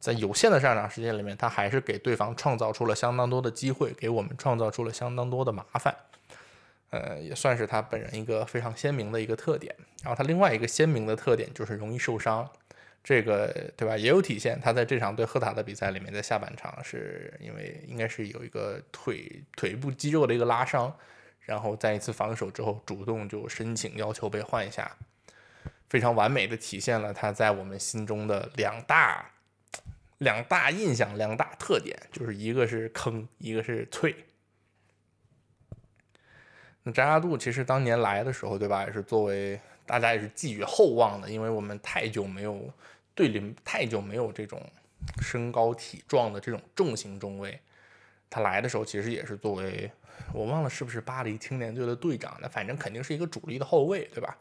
[0.00, 5.94] 在有限的上场时间里面，他还是给对方创造出了相当多的机会，给我们创造出了相当多的麻烦。
[6.88, 9.76] 呃，也算是他本人一个非常鲜明的一个特点。
[10.02, 12.48] 然后他另外一个鲜明的特点就是容易受伤。
[13.04, 13.94] 这个对吧？
[13.94, 14.58] 也有体现。
[14.58, 20.90] 他在这场对赫塔的比赛里面，在下半场是因为应该是有一个腿腿部肌肉的一个拉伤，
[21.46, 24.94] 然后在一次防守之后，主动就申请要求被换下，
[25.88, 29.30] 非常完美的体现了他在我们心中的两大
[30.18, 34.14] 两大印象、两大特点，就是一个是坑，一个是脆。
[36.82, 38.84] 那扎扎杜其实当年来的时候，对吧？
[38.84, 42.70] 也是作为大家也是寄予厚望的，因为我们太久没有。
[43.16, 44.62] 队里太久没有这种
[45.22, 47.58] 身高体壮的这种重型中卫，
[48.28, 49.90] 他来的时候其实也是作为
[50.32, 54.36] 我忘了是不是巴黎青年队的队长，那反正肯定是一个主力的后卫，对吧？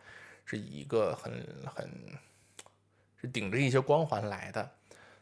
[0.46, 1.32] 是一个很
[1.66, 1.90] 很
[3.20, 4.72] 是顶着一些光环来的。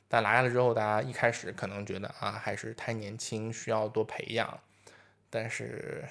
[0.07, 4.59] 但来了之后，大家一开始可能觉得啊还是太年轻，需要多培养。
[5.29, 6.03] 但是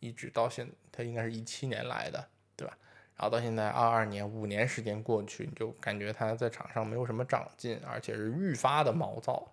[0.00, 2.76] 一直到现，他应该是一七年来的，对吧？
[3.16, 9.50] 然后到现在二二年，五年时间过去，你就感觉他在场上没有什么长进，而且是愈发的毛躁。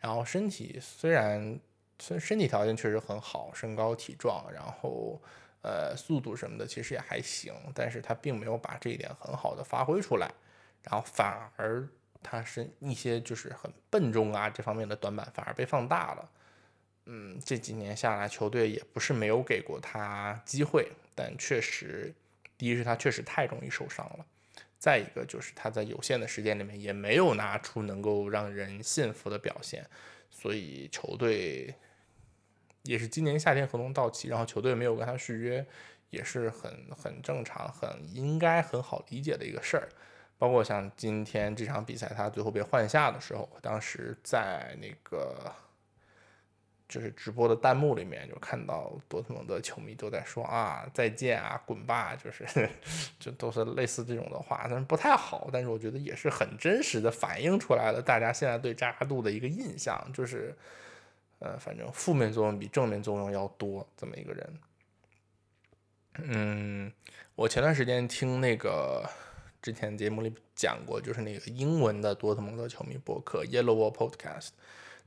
[0.00, 1.60] 然后身体虽然
[2.00, 5.20] 身身体条件确实很好，身高体壮，然后
[5.62, 10.32] 呃速度什么的其实也还行，但是他并没有把这一点很好的发挥出来，
[10.82, 11.86] 然后反而
[12.22, 16.30] 他是一些就是很笨重啊这方面的短板反而被放大了。
[17.06, 22.14] 嗯，这几年下来，球队也不是没有给过他机会，但确实。
[22.58, 24.26] 第一是他确实太容易受伤了，
[24.78, 29.82] 再一个就是他在有限的时间里面也没有拿出能够让人信服的表现，
[30.30, 31.74] 所以球队
[32.82, 35.66] 也是今年夏天合同到期，然后球队没有跟他续约，
[36.10, 39.88] 也是很很正常、很应该很好理解的一个事儿。
[40.38, 45.52] 包括像今天这场比赛他最后被换下的时候，当时在那个。
[46.92, 52.44] 就是直播的弹幕里面，就看到多特蒙德球迷都在说啊，再见啊，滚吧，就是
[53.20, 55.48] 就都是类似这种的话，但是不太好。
[55.52, 60.52] 但是我觉得也是很真实的反映出来了大家现在对扎哈杜的一个印象，就是
[61.40, 64.58] 呃，反正负面作用比正面作用要多这么一个人。
[66.22, 66.92] 嗯，
[67.34, 69.08] 我前段时间听那个
[69.60, 74.50] 之前节目里讲过，就是那个英文的多特蒙德球迷博客 Yellow Wall Podcast。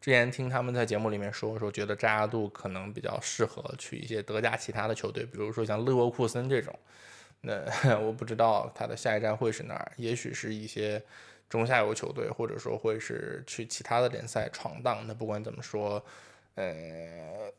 [0.02, 6.78] 之前听他们在节目里面说说，觉得扎亚杜可能比较适合去一些德甲其他的球队，比如说像勒沃库森这种。
[7.42, 7.64] 那
[8.00, 11.04] 我不知道他的下一站会是哪儿，也许是一些
[11.54, 15.06] 中下游球队，或者说会是去其他的联赛闯荡。
[15.08, 16.04] 那不管怎么说，
[16.56, 17.54] 呃，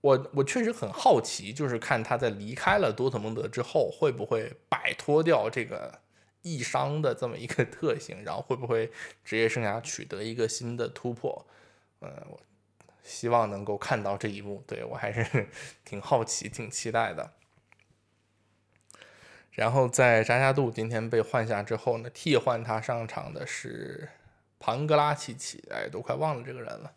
[0.00, 6.00] 我我确实很好奇，就是看他在离开了多特蒙德之后，会不会摆脱掉这个。
[6.44, 8.90] 易伤的这么一个特性，然后会不会
[9.24, 11.46] 职业生涯取得一个新的突破？
[12.00, 12.40] 嗯，我
[13.04, 15.46] 希望能够看到这一幕，对我还是
[15.86, 17.32] 挺好奇、挺期待的。
[19.52, 24.08] 然后在扎加杜今天被换下之后呢，替换他上场的是
[24.58, 26.90] 庞格拉奇奇，哎，都快忘了这个人了。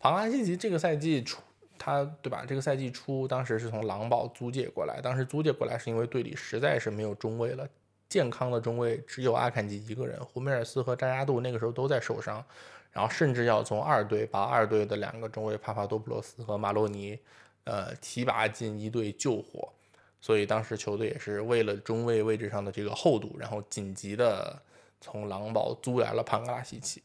[0.00, 1.40] 庞格拉奇奇这个赛季初，
[1.78, 2.44] 他对吧？
[2.46, 7.66] 这个赛季初，当时是从狼堡租借过来，当时租借过来是因为队里实在是没有中卫了。
[8.08, 12.44] 健康的中卫只有阿坎吉一个人，胡梅尔斯和扎加杜那个时候都在受伤，
[12.92, 17.18] 然后甚至要从二队把二队的两个中卫帕帕多普罗斯和马洛尼，
[17.64, 19.72] 呃提拔进一队救火，
[20.20, 24.60] 所以当时球队也是为了中卫位置上的这个厚度，然后紧急的
[25.00, 27.02] 从狼堡租来了潘格拉西奇，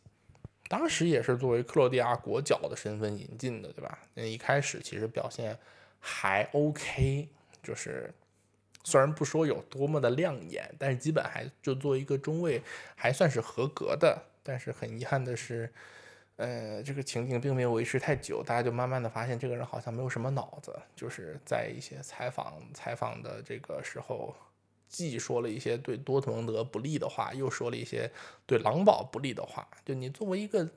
[0.68, 4.00] 当时也是作为克罗地亚国脚的身份引进的，对吧？
[4.14, 5.58] 那一开始其实表现
[6.00, 7.28] 还 OK，
[7.62, 8.12] 就是
[8.84, 12.62] 虽然不说有多么的亮眼，但是基本还就作为一个中卫
[12.96, 14.26] 还算是合格的。
[14.44, 15.72] 但是很遗憾的是，
[16.42, 24.36] 呃，这个情景并没有维持太久，大家就慢慢的发现这个人好像没有什么脑子，就是在一些采访采访的这个时候，
[24.90, 28.12] 既说了一些对多特蒙德不利的话，又说了一些
[28.46, 29.68] 对狼堡不利的话。
[29.86, 30.68] 就你作为一个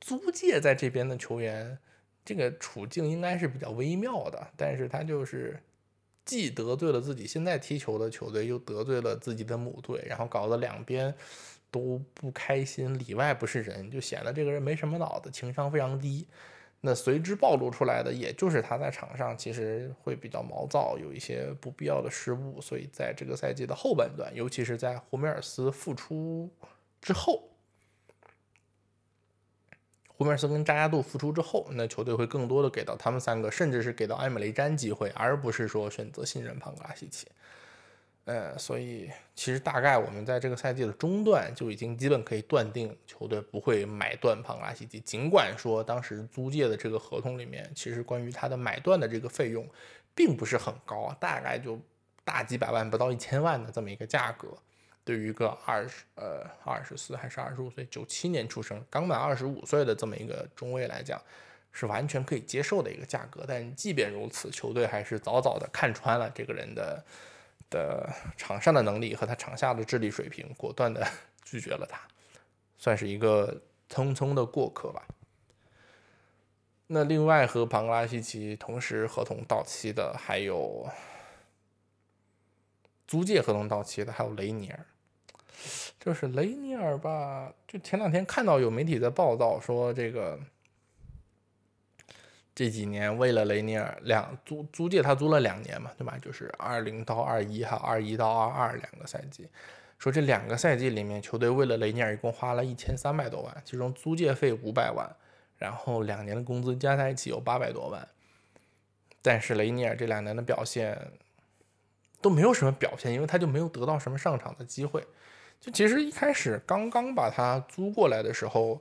[0.00, 1.78] 租借在这边的球员。
[2.26, 5.60] 这个处境应该是比较微妙的，但是他就是
[6.24, 11.14] 既得罪了自己现在踢球的球队，又得罪了自己的母队，然后搞得两边
[11.74, 16.24] 都不开心，里外不是人，就显得这个人没什么脑子，情商非常低。
[16.80, 26.48] 那随之暴露出来的，也就是他在场上其实会比较毛躁，有一些不必要的失误，所以在这个赛季的后半段，尤其是在胡梅尔斯复出
[27.02, 27.50] 之后。
[30.16, 37.26] 胡梅尔斯跟扎亚杜复出之后，那球队会更多的给到他们三个，甚至是给到埃姆雷詹机会，而不是说选择信任庞格拉西奇。
[38.24, 44.98] 呃，所以其实大概我们在这个赛季的中段就已经基本可以断定，球队不会买断庞拉西奇。
[45.00, 49.68] 尽管说当时租借的这个合同里面，其实关于他的买断的这个费用
[50.14, 51.78] 并不是很高，大概就
[52.24, 54.48] 大几百万，不到一千万的这么一个价格。
[55.04, 61.20] 对于一个二十呃二十四还是二十五岁，九七年出生，刚满二十五岁的这么一个中卫来讲，
[61.72, 63.44] 是完全可以接受的一个价格。
[63.46, 67.04] 但即便如此，球队还是早早的看穿了这个人的
[67.70, 71.06] 的场上的能力和他场下的智力水平，果断的
[71.42, 72.00] 拒绝了他，
[72.78, 75.02] 算是一个匆匆的过客吧。
[76.86, 80.86] 那另外和庞格拉西奇同时合同到期的，还有
[83.06, 84.86] 租借合同到期的，还有雷尼尔。
[85.98, 90.38] 就是雷尼尔吧，就前两天看到有媒体在报道说，这个
[92.54, 96.16] 这几年为了雷尼尔两租租借他租了两年嘛，对吧？
[96.22, 99.48] 就是二零到二一还有二一到二二两个赛季，
[99.98, 105.10] 说这两个赛季里面，球队为了雷尼尔一共花了一千三百多万，其中租借费五百万，
[105.58, 108.06] 然后两年的工资加在一起有八百多万，
[109.20, 111.10] 但是雷尼尔这两年的表现
[112.20, 115.04] 都没有什么表现，因为他就没有得到什么上场的机会。
[115.60, 118.80] 就其实一开始刚刚把他租过来的时候，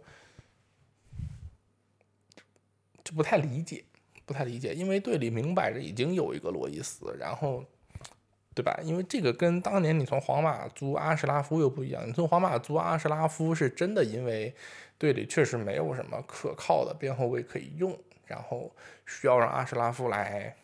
[3.03, 3.83] 就不太理解，
[4.25, 7.63] 不太理解，因为队里明摆着已经有一个罗伊斯，然后，
[8.55, 8.79] 对吧？
[8.83, 14.53] 因为这个跟当年你从皇马租阿什拉夫又不一样，你从皇马租阿什拉夫是真的，因为
[14.97, 18.71] 队里确实没有什么可靠的边后卫可以用，然后
[19.05, 20.55] 需要让阿什拉夫来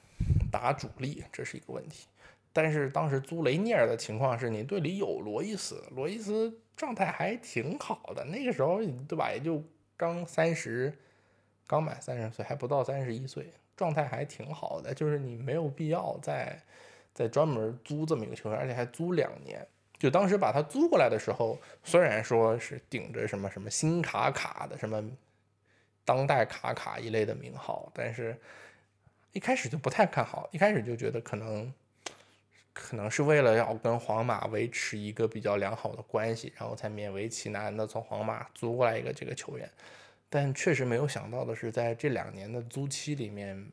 [0.51, 2.07] 打主力，这是一个问题。
[2.53, 9.31] 但是当时租雷涅尔的情况是你队里有罗伊斯，罗伊斯状态还挺好的，那个时候对吧？
[9.31, 9.63] 也就
[9.95, 10.93] 刚三十，
[11.69, 14.91] 刚满三十岁，还不到三十一岁，状态还挺好的。
[14.91, 16.59] 就是你没有必要再
[17.13, 19.63] 再专门租这么一个球员，而且还租两年。
[19.99, 25.07] 就当时把他租过来的时候，虽然说是顶着什么什么新卡卡的什么
[26.03, 28.35] 当代卡卡一类的名号，但是
[29.31, 31.71] 一开始就不太看好，一开始就觉得可能。
[32.71, 39.69] 可能是为了要跟皇马维持一个比较良好的关系，然后才勉为其难的从皇马租过来一个这个球员，
[40.29, 43.71] 但确实没有想到的是，在这两年的租期里面，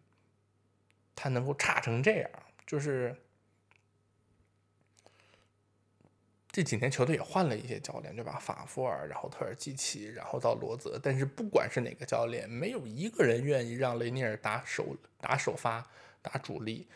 [1.15, 2.31] 他能够差成这样。
[2.67, 3.15] 就是
[6.51, 8.39] 这几年球队也换了一些教练，对吧？
[8.41, 15.87] 法夫尔，然后特尔基奇，然后到罗泽，但是不管是哪个教练，没有一个人愿意让雷尼尔打首打首发
[16.23, 16.89] 打主力。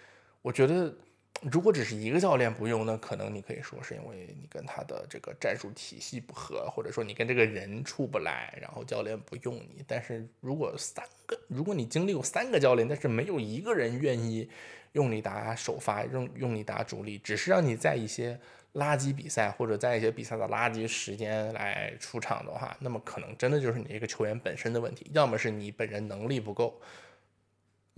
[0.43, 0.95] 我觉得。
[1.43, 9.83] 如果只是一个教练不用，那可能你可以说是因为你跟他的这个战术体系不合，或者说你跟这个人处不来，然后教练不用你。
[9.87, 14.51] 但是如果三个，如果你经历过三个教练，但是没有一个人愿意
[14.93, 18.39] 用你打首发，用用你打主力，只是让你在一些
[18.75, 26.81] 垃圾比赛或者在一些比赛的垃圾时间来出场的话，那么可能真的就是你这个球员本身的问题，要么是你本人能力不够。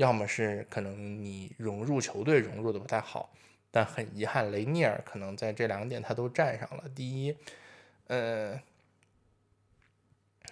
[0.02, 3.32] 要么是可能你融入球队融入的不太好，
[3.70, 6.88] 但很遗憾，雷尼尔可能在这两点他都占上了。
[6.88, 7.36] 第一，
[8.08, 8.60] 呃，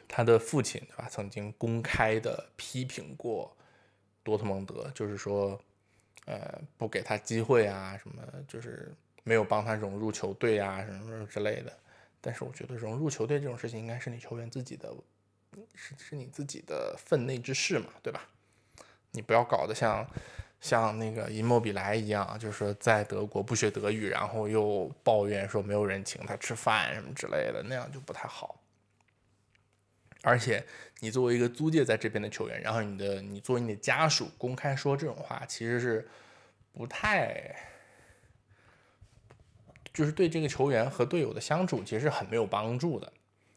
[0.07, 3.57] 他的父亲对吧，曾经公开的批评过
[4.22, 5.61] 多特蒙德，就是说，
[6.26, 8.94] 呃，不给他机会啊，什么就是
[9.24, 11.76] 没有帮他融入球队啊，什么什么之类的。
[12.20, 14.94] 但是我觉得融入球队这种事情，应该是你球员自己的，
[15.74, 18.28] 是是你自己的分内之事嘛，对吧？
[19.13, 20.07] 你不要搞得像
[20.61, 28.57] 像那个伊莫比莱一样，就是在德国不学德语，然后又抱怨说没有人请他吃饭什么之类的，那样就不太好。
[30.23, 30.63] 而且
[30.99, 36.07] 你作为一个租借在这边的球员，然后你的你作为你的家属公开说这种话，其实是
[36.75, 37.57] 不太，
[39.95, 43.11] 就是对这个球员和队友的相处其实是很没有帮助的。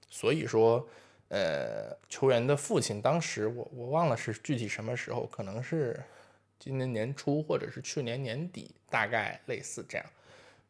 [0.10, 0.88] 所以说，
[1.34, 6.00] 呃，球员的父亲当时我我忘了是具体什么时候，可能是
[6.60, 10.06] 今年年初或者是去年年底，大概类似这样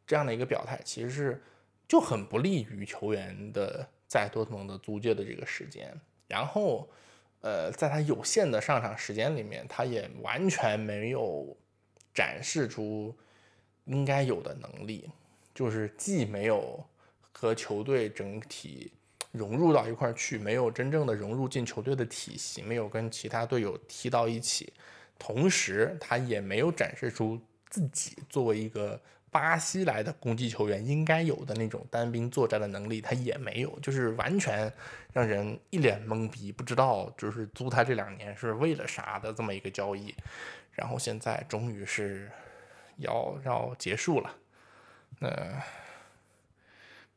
[0.06, 1.42] 这样的一个表态，其实是
[1.86, 3.86] 就很不利于球员的。
[4.06, 5.92] 在多特蒙德租借的这个时间，
[6.28, 6.88] 然后，
[7.40, 11.56] 呃，在他有限的上场时间里面，他也完全没有
[12.12, 13.12] 展示出
[13.86, 15.10] 应该有的能力，
[15.52, 16.86] 就是既没有
[17.32, 18.92] 和球队整体
[19.34, 24.72] 融入到一块去，没有真正的融入进球队的体系，没有跟其他队友踢到一起，
[25.18, 28.98] 同时他也没有展示出自己作为一个。
[29.34, 34.72] 巴西来的攻击球员应该有的那种单兵作战的能力，他也没有，就是完全
[35.12, 40.14] 让人一脸懵逼，不知道就是租他这两年是为了啥的这么一个交易，
[40.70, 42.30] 然后现在终于是
[42.98, 44.36] 要要结束了，
[45.18, 45.60] 那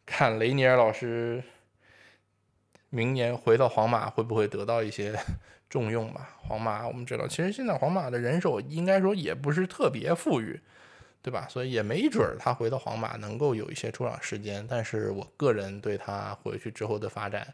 [0.07, 1.43] 看雷尼尔老师
[2.89, 5.17] 明年回到皇马会不会得到一些
[5.69, 6.35] 重用吧？
[6.41, 10.59] 皇马我们知道，其实现在皇马的人手应该说也不是特别富裕。
[11.19, 11.45] 对吧？
[11.49, 17.53] 所以也没准他回到皇马能够有一些出场时间，但是我个人对他回去之后的发展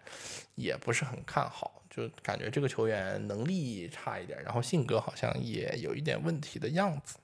[0.53, 7.17] 也不是很看好，就感觉这个球员能力差一点，然后性格好像也有一点问题的样子。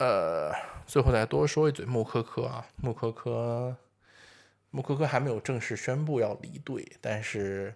[0.00, 0.52] 呃，
[0.86, 3.74] 最后再多说一嘴穆科科啊，穆科科，
[4.70, 7.74] 穆科科还没有正式宣布要离队，但是。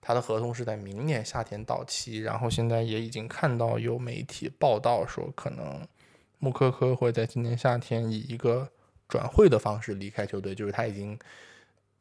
[0.00, 5.86] 他的合同是在明年夏天到期，然后现在也已经看到有媒体报道说，可能
[6.38, 8.70] 穆科科会在今年夏天以一个
[9.08, 11.18] 转会的方式离开球队，就是他已经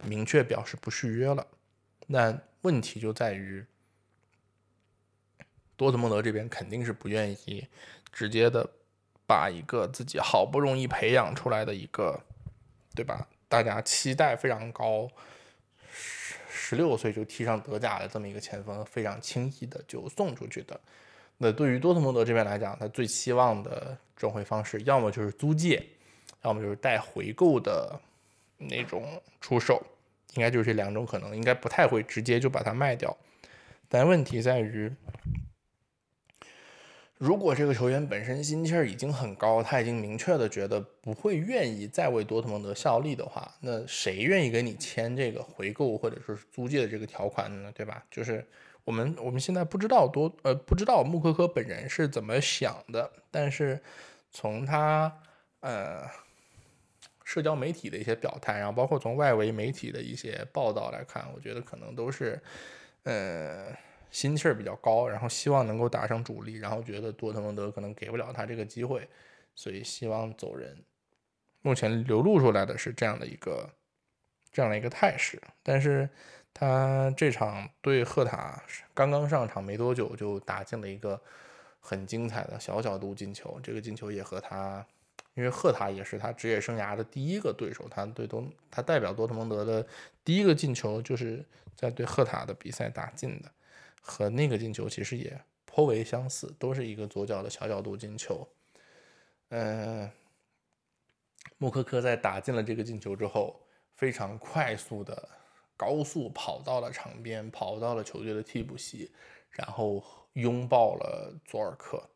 [0.04, 1.46] 明确表示不续约了。
[2.06, 3.66] 那问题就在于，
[5.76, 7.68] 多特蒙德这边肯定是不愿意
[8.14, 8.70] 直接的
[9.26, 12.22] 把一个自己好不容易培养出来的一个，
[12.96, 13.28] 对吧？
[13.48, 15.10] 大家期待非常高。
[15.92, 20.80] 十十六岁就踢上德甲的这么一个前锋，非常轻易的就送出去的。
[21.38, 25.82] 那对于多特蒙德这边来讲，他最期望的转会方式，要么就是租借，
[26.44, 27.98] 要么就是带回购的
[28.58, 29.82] 那种出售，
[30.34, 33.16] 应该就是这两种可能，应该不太会直接就把它卖掉。
[33.88, 34.92] 但问题在于。
[37.18, 47.72] 如果这个球员本身心气儿已经很高，他已经明确的觉得不会愿意再为多特蒙德效力的话，那谁愿意跟你签这个回购或者说是租借的这个条款呢？
[47.74, 48.06] 对吧？
[48.12, 48.46] 就是
[48.84, 53.82] 我们我们现在不知道多呃不知道穆科科本人是怎么想的，但是
[54.30, 55.12] 从他
[55.62, 56.04] 呃
[57.24, 62.40] 社交媒体的一些表态，然后包括从外围媒体的一些报道来看，我觉得可能都是
[63.04, 63.76] 呃。
[64.18, 69.08] 心气儿比较高，然后希望能够打上主力，然后觉得多特蒙德可能给不了他这个机会，
[69.54, 70.76] 所以希望走人。
[71.62, 73.70] 目前流露出来的是这样的一个
[74.52, 76.10] 这样的一个态势，但是
[76.52, 78.60] 他这场对赫塔
[78.92, 81.22] 刚刚上场没多久就打进了一个
[81.80, 84.84] 很精彩的小角度进球，这个进球也和他，
[85.36, 89.86] 因为赫塔也是他职业生涯的第一个对手，他对多他代表多特蒙德的
[90.26, 91.46] 第一个进球就是
[91.76, 93.52] 在对赫塔的比赛打进的。
[94.02, 98.48] 和那个进球其实也颇为相似，都是一个左脚的小角度进球。
[99.50, 100.10] 嗯，
[101.58, 103.62] 穆科科在打进了这个进球之后，
[103.96, 105.30] 非常快速的
[105.76, 109.12] 高速跑到了场边，跑到了球队的替补席，
[109.50, 112.10] 然后拥抱了佐尔克。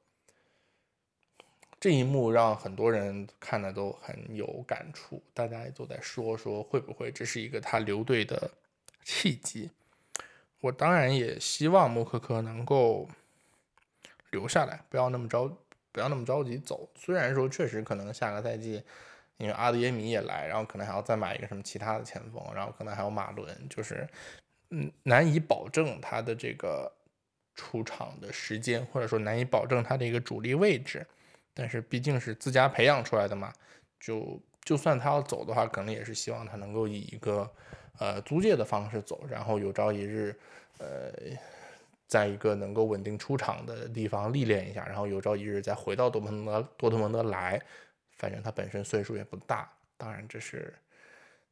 [1.79, 8.51] 这一幕让很多人看的都很有感触，大家也都在说说会不会这是一个他留队的
[9.03, 9.71] 契机。
[10.61, 13.09] 我当然也希望穆科科能够
[14.29, 15.57] 留下来，不要那么着，
[15.91, 16.87] 不要那么着急走。
[16.95, 18.83] 虽然说确实可能下个赛季，
[19.37, 24.07] 因为阿德耶米也来，然后可能还要再买一个什么其他的前锋，然后可能还有马伦，就是
[24.69, 26.91] 嗯难以保证他的这个
[27.55, 31.05] 出场的时间，或者说难以保证他的一个主力位置。
[31.55, 33.51] 但是毕竟是自家培养出来的嘛，
[33.99, 37.51] 就就算他要走的话，可能也是希望他能够以一个。
[37.99, 40.35] 呃，租借的方式走，然后有朝一日，
[40.79, 41.11] 呃，
[42.07, 47.61] 在一个能够稳定出场的地方历练一下，然后有朝一日再回到多特蒙德，多特蒙德来，
[48.17, 50.73] 反正他本身岁数也不大，当然这是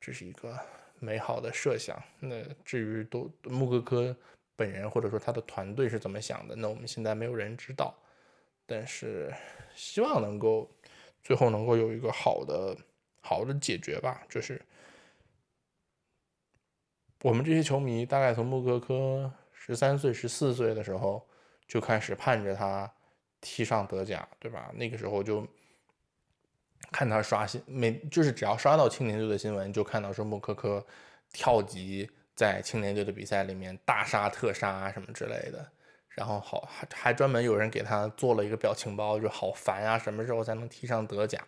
[0.02, 0.58] 这是一个
[0.98, 2.02] 美好的设想。
[2.20, 4.16] 那至于多穆科科
[4.56, 7.94] 本人或者说他的团队是怎么想的，那我们现在没有人知道，
[8.66, 9.32] 但是
[9.76, 10.68] 希望能够
[11.22, 12.76] 最后能够有一个好的
[13.22, 14.60] 好的解决吧，就是。
[17.22, 21.28] 我们这些球迷大概从穆科科十三岁、十四岁的时候
[21.68, 22.92] 就开始盼着他
[23.42, 24.72] 踢上德甲，对吧？
[24.74, 25.46] 那个时候就
[26.92, 30.86] 看他刷新，每就是只要刷到青年队的新闻，就看到说穆科科
[31.34, 35.70] 跳级在青年队的比赛里面大杀特杀什么之类的。
[36.08, 41.42] 然后好还还专门有人给他做了一个表情包，就好烦啊，什么时候才能踢上德甲？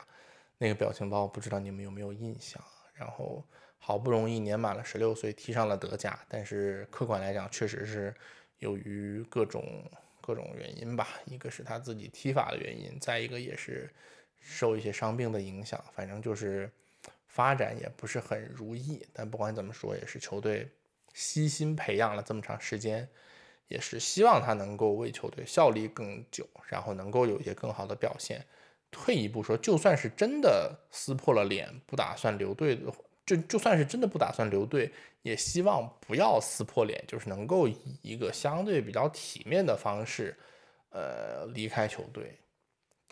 [0.57, 2.61] 那个表情包不知道你们有没有印象？
[2.93, 3.43] 然后
[3.83, 8.15] 好不容易年满了十六岁踢上了德甲，但是客观来讲，确实是
[8.59, 9.83] 由于各种
[10.21, 13.89] 各种原因吧，一个是他自己踢法的原因，再一个也是
[14.39, 16.71] 受一些伤病的影响，反正就是
[17.25, 19.03] 发展也不是很如意。
[19.11, 20.69] 但不管怎么说，也是球队
[21.13, 23.09] 悉心培养了这么长时间。
[23.67, 28.45] 也是希望他能够为球队效力更久，然后能够有一些更好的表现。
[28.91, 32.91] 退一步说，就算是真的撕破了脸，不打算留队的，
[33.31, 40.35] 就就算是真的不打算留队，也希望不要撕破脸，就是能够以一个相对比较体面的方式，
[40.89, 42.37] 呃，离开球队。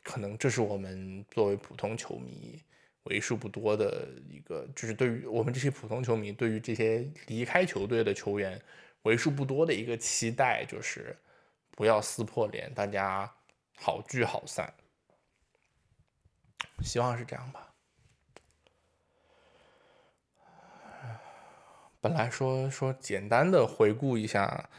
[0.03, 2.61] 可能这是我们作为普通球迷
[3.03, 8.61] 为数不多的一个，就是对于我们这些普通球迷，对于这些离开球队的球员。
[9.03, 11.15] 为数不多的一个期待就是
[11.71, 13.33] 不要撕破脸，大家
[13.77, 14.73] 好聚好散，
[16.83, 17.68] 希望是这样吧。
[22.01, 24.69] 本来说说简单的回顾一下，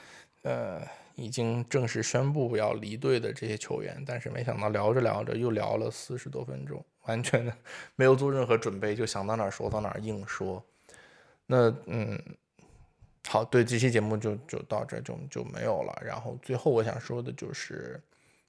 [0.42, 0.80] 呃，
[1.14, 7.52] 已经正式宣布要离队的这些球员，但是没想到聊着聊着又聊了四十多分钟，完全
[7.96, 10.64] 没有做任何准备，就想到哪儿说到哪儿硬说。
[11.46, 12.18] 那嗯。
[13.28, 16.02] 好，对这期节目就就到这就就没有了。
[16.04, 18.00] 然后最后我想说的就是，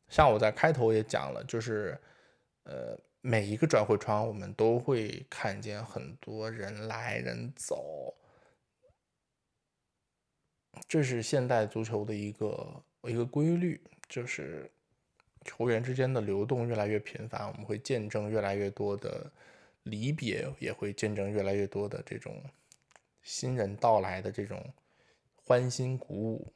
[0.07, 1.95] 像我在开头也讲了，就是
[2.63, 8.15] 呃每一个转会窗我们都会看见很多人来人走，
[10.87, 14.69] 这是现代足球的一个一个规律，就是
[15.45, 19.31] 球员之间的流动越来越频繁，我们会见证越来越多的
[19.83, 22.41] 离别，也会见证越来越多的这种。
[23.23, 24.73] 新人到来的这种
[25.35, 26.51] 欢欣鼓舞，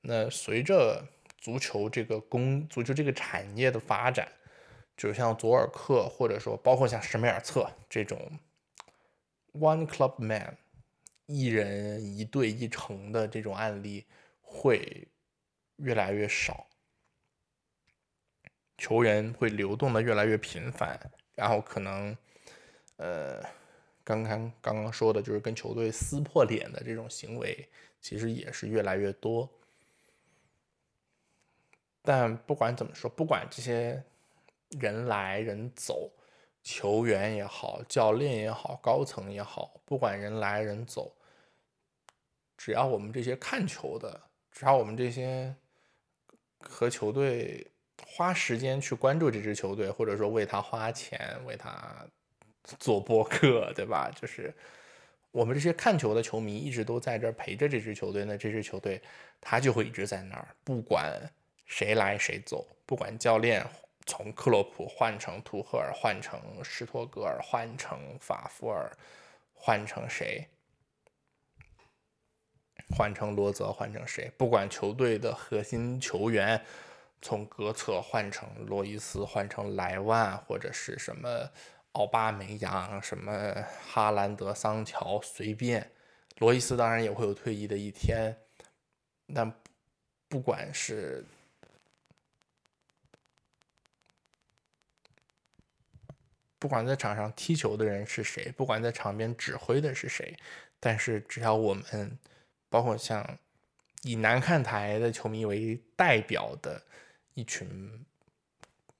[0.00, 1.04] 那随着
[1.38, 4.30] 足球这个工足球这个产业的发展，
[4.96, 8.38] 就像佐尔克或者说包括像什梅尔策这种
[9.54, 10.56] one club man
[11.26, 14.04] 一人一队一城的这种案例
[14.40, 15.06] 会
[15.76, 16.66] 越来越少，
[18.78, 20.98] 球员会流动的越来越频繁，
[21.34, 22.16] 然后可能
[22.96, 23.42] 呃。
[24.06, 27.68] 刚刚刚刚说的就是跟球队撕破脸的这种行为，
[28.00, 29.50] 其实也是越来越多。
[32.02, 34.00] 但不管怎么说，不管这些
[34.78, 36.08] 人来人走，
[36.62, 41.12] 球员也好，教练也好，高层也好，不管人来人走，
[42.56, 45.54] 只要我们这些看球的，只要我们这些
[46.60, 47.66] 和球队
[48.06, 52.06] 花时间去关注这支球队，或者说为他花钱，为他。
[52.80, 54.10] 做播客，对吧？
[54.20, 54.52] 就是
[55.30, 59.00] 我们这些看球的球迷一直都在这儿陪着这支球队，那这支球队
[59.40, 61.12] 他就会一直在那儿，不管
[61.64, 63.64] 谁来谁走，不管教练
[64.04, 68.90] 从克洛普换成图赫尔，换成施托格尔，换成法夫尔，
[69.54, 70.44] 换成谁，
[72.90, 76.64] 换成罗泽，换成谁，不管球队的核心球员
[77.22, 81.50] 从格策换成罗伊斯，换成莱万，或者是什么。
[81.92, 83.54] 奥巴梅扬、什么
[83.88, 85.90] 哈兰德、桑乔，随便。
[86.36, 88.36] 罗伊斯当然也会有退役的一天，
[89.34, 89.50] 但
[90.28, 91.24] 不管是
[96.58, 100.36] 不管在场上踢球的人是谁，不管在场边指挥的是谁，
[100.78, 102.18] 但是只要我们，
[102.68, 103.38] 包括像
[104.02, 106.82] 以南看台的球迷为代表的
[107.34, 108.04] 一群。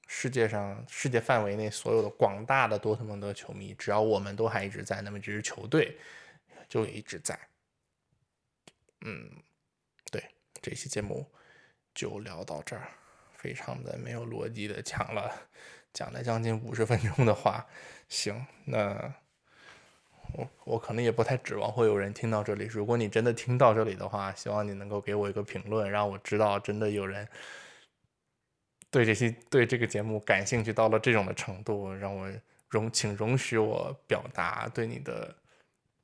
[0.08, 5.98] 世界上世界范围内所有的广大的多特蒙德球迷，只要我们都还一直在，那么这支球队
[6.68, 7.36] 就一直在。
[9.00, 9.28] 嗯，
[10.12, 10.24] 对，
[10.62, 11.28] 这期节目
[11.92, 12.88] 就聊到这儿，
[13.34, 15.48] 非常的没有逻辑的讲了，
[15.92, 17.66] 讲了将近五十分钟的话。
[18.08, 19.12] 行，那
[20.34, 22.64] 我我可能也不太指望会有人听到这里。
[22.64, 27.28] 如果你真的听到这里的话，希望你能够给我一个评论，让我知道真的有人。
[28.90, 32.30] 对这些对这个节目感兴趣到了这种的程度，让我
[32.68, 35.34] 容请容许我表达对你的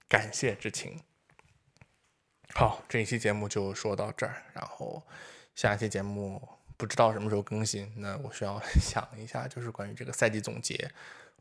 [0.09, 0.99] 感谢之情。
[2.55, 5.03] 好，这一期节目就说到这儿，然后
[5.55, 6.47] 下一期节目
[6.77, 10.91] 不知道什么时候更新，那我需要 想一下，就是关于这个赛季总结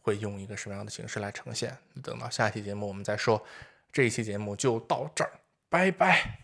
[0.01, 1.77] 会用一个什么样的形式来呈现。
[2.03, 3.41] 等到下一期节目我们再说。
[3.91, 5.31] 这一期节目就到这儿，
[5.69, 6.39] 拜拜。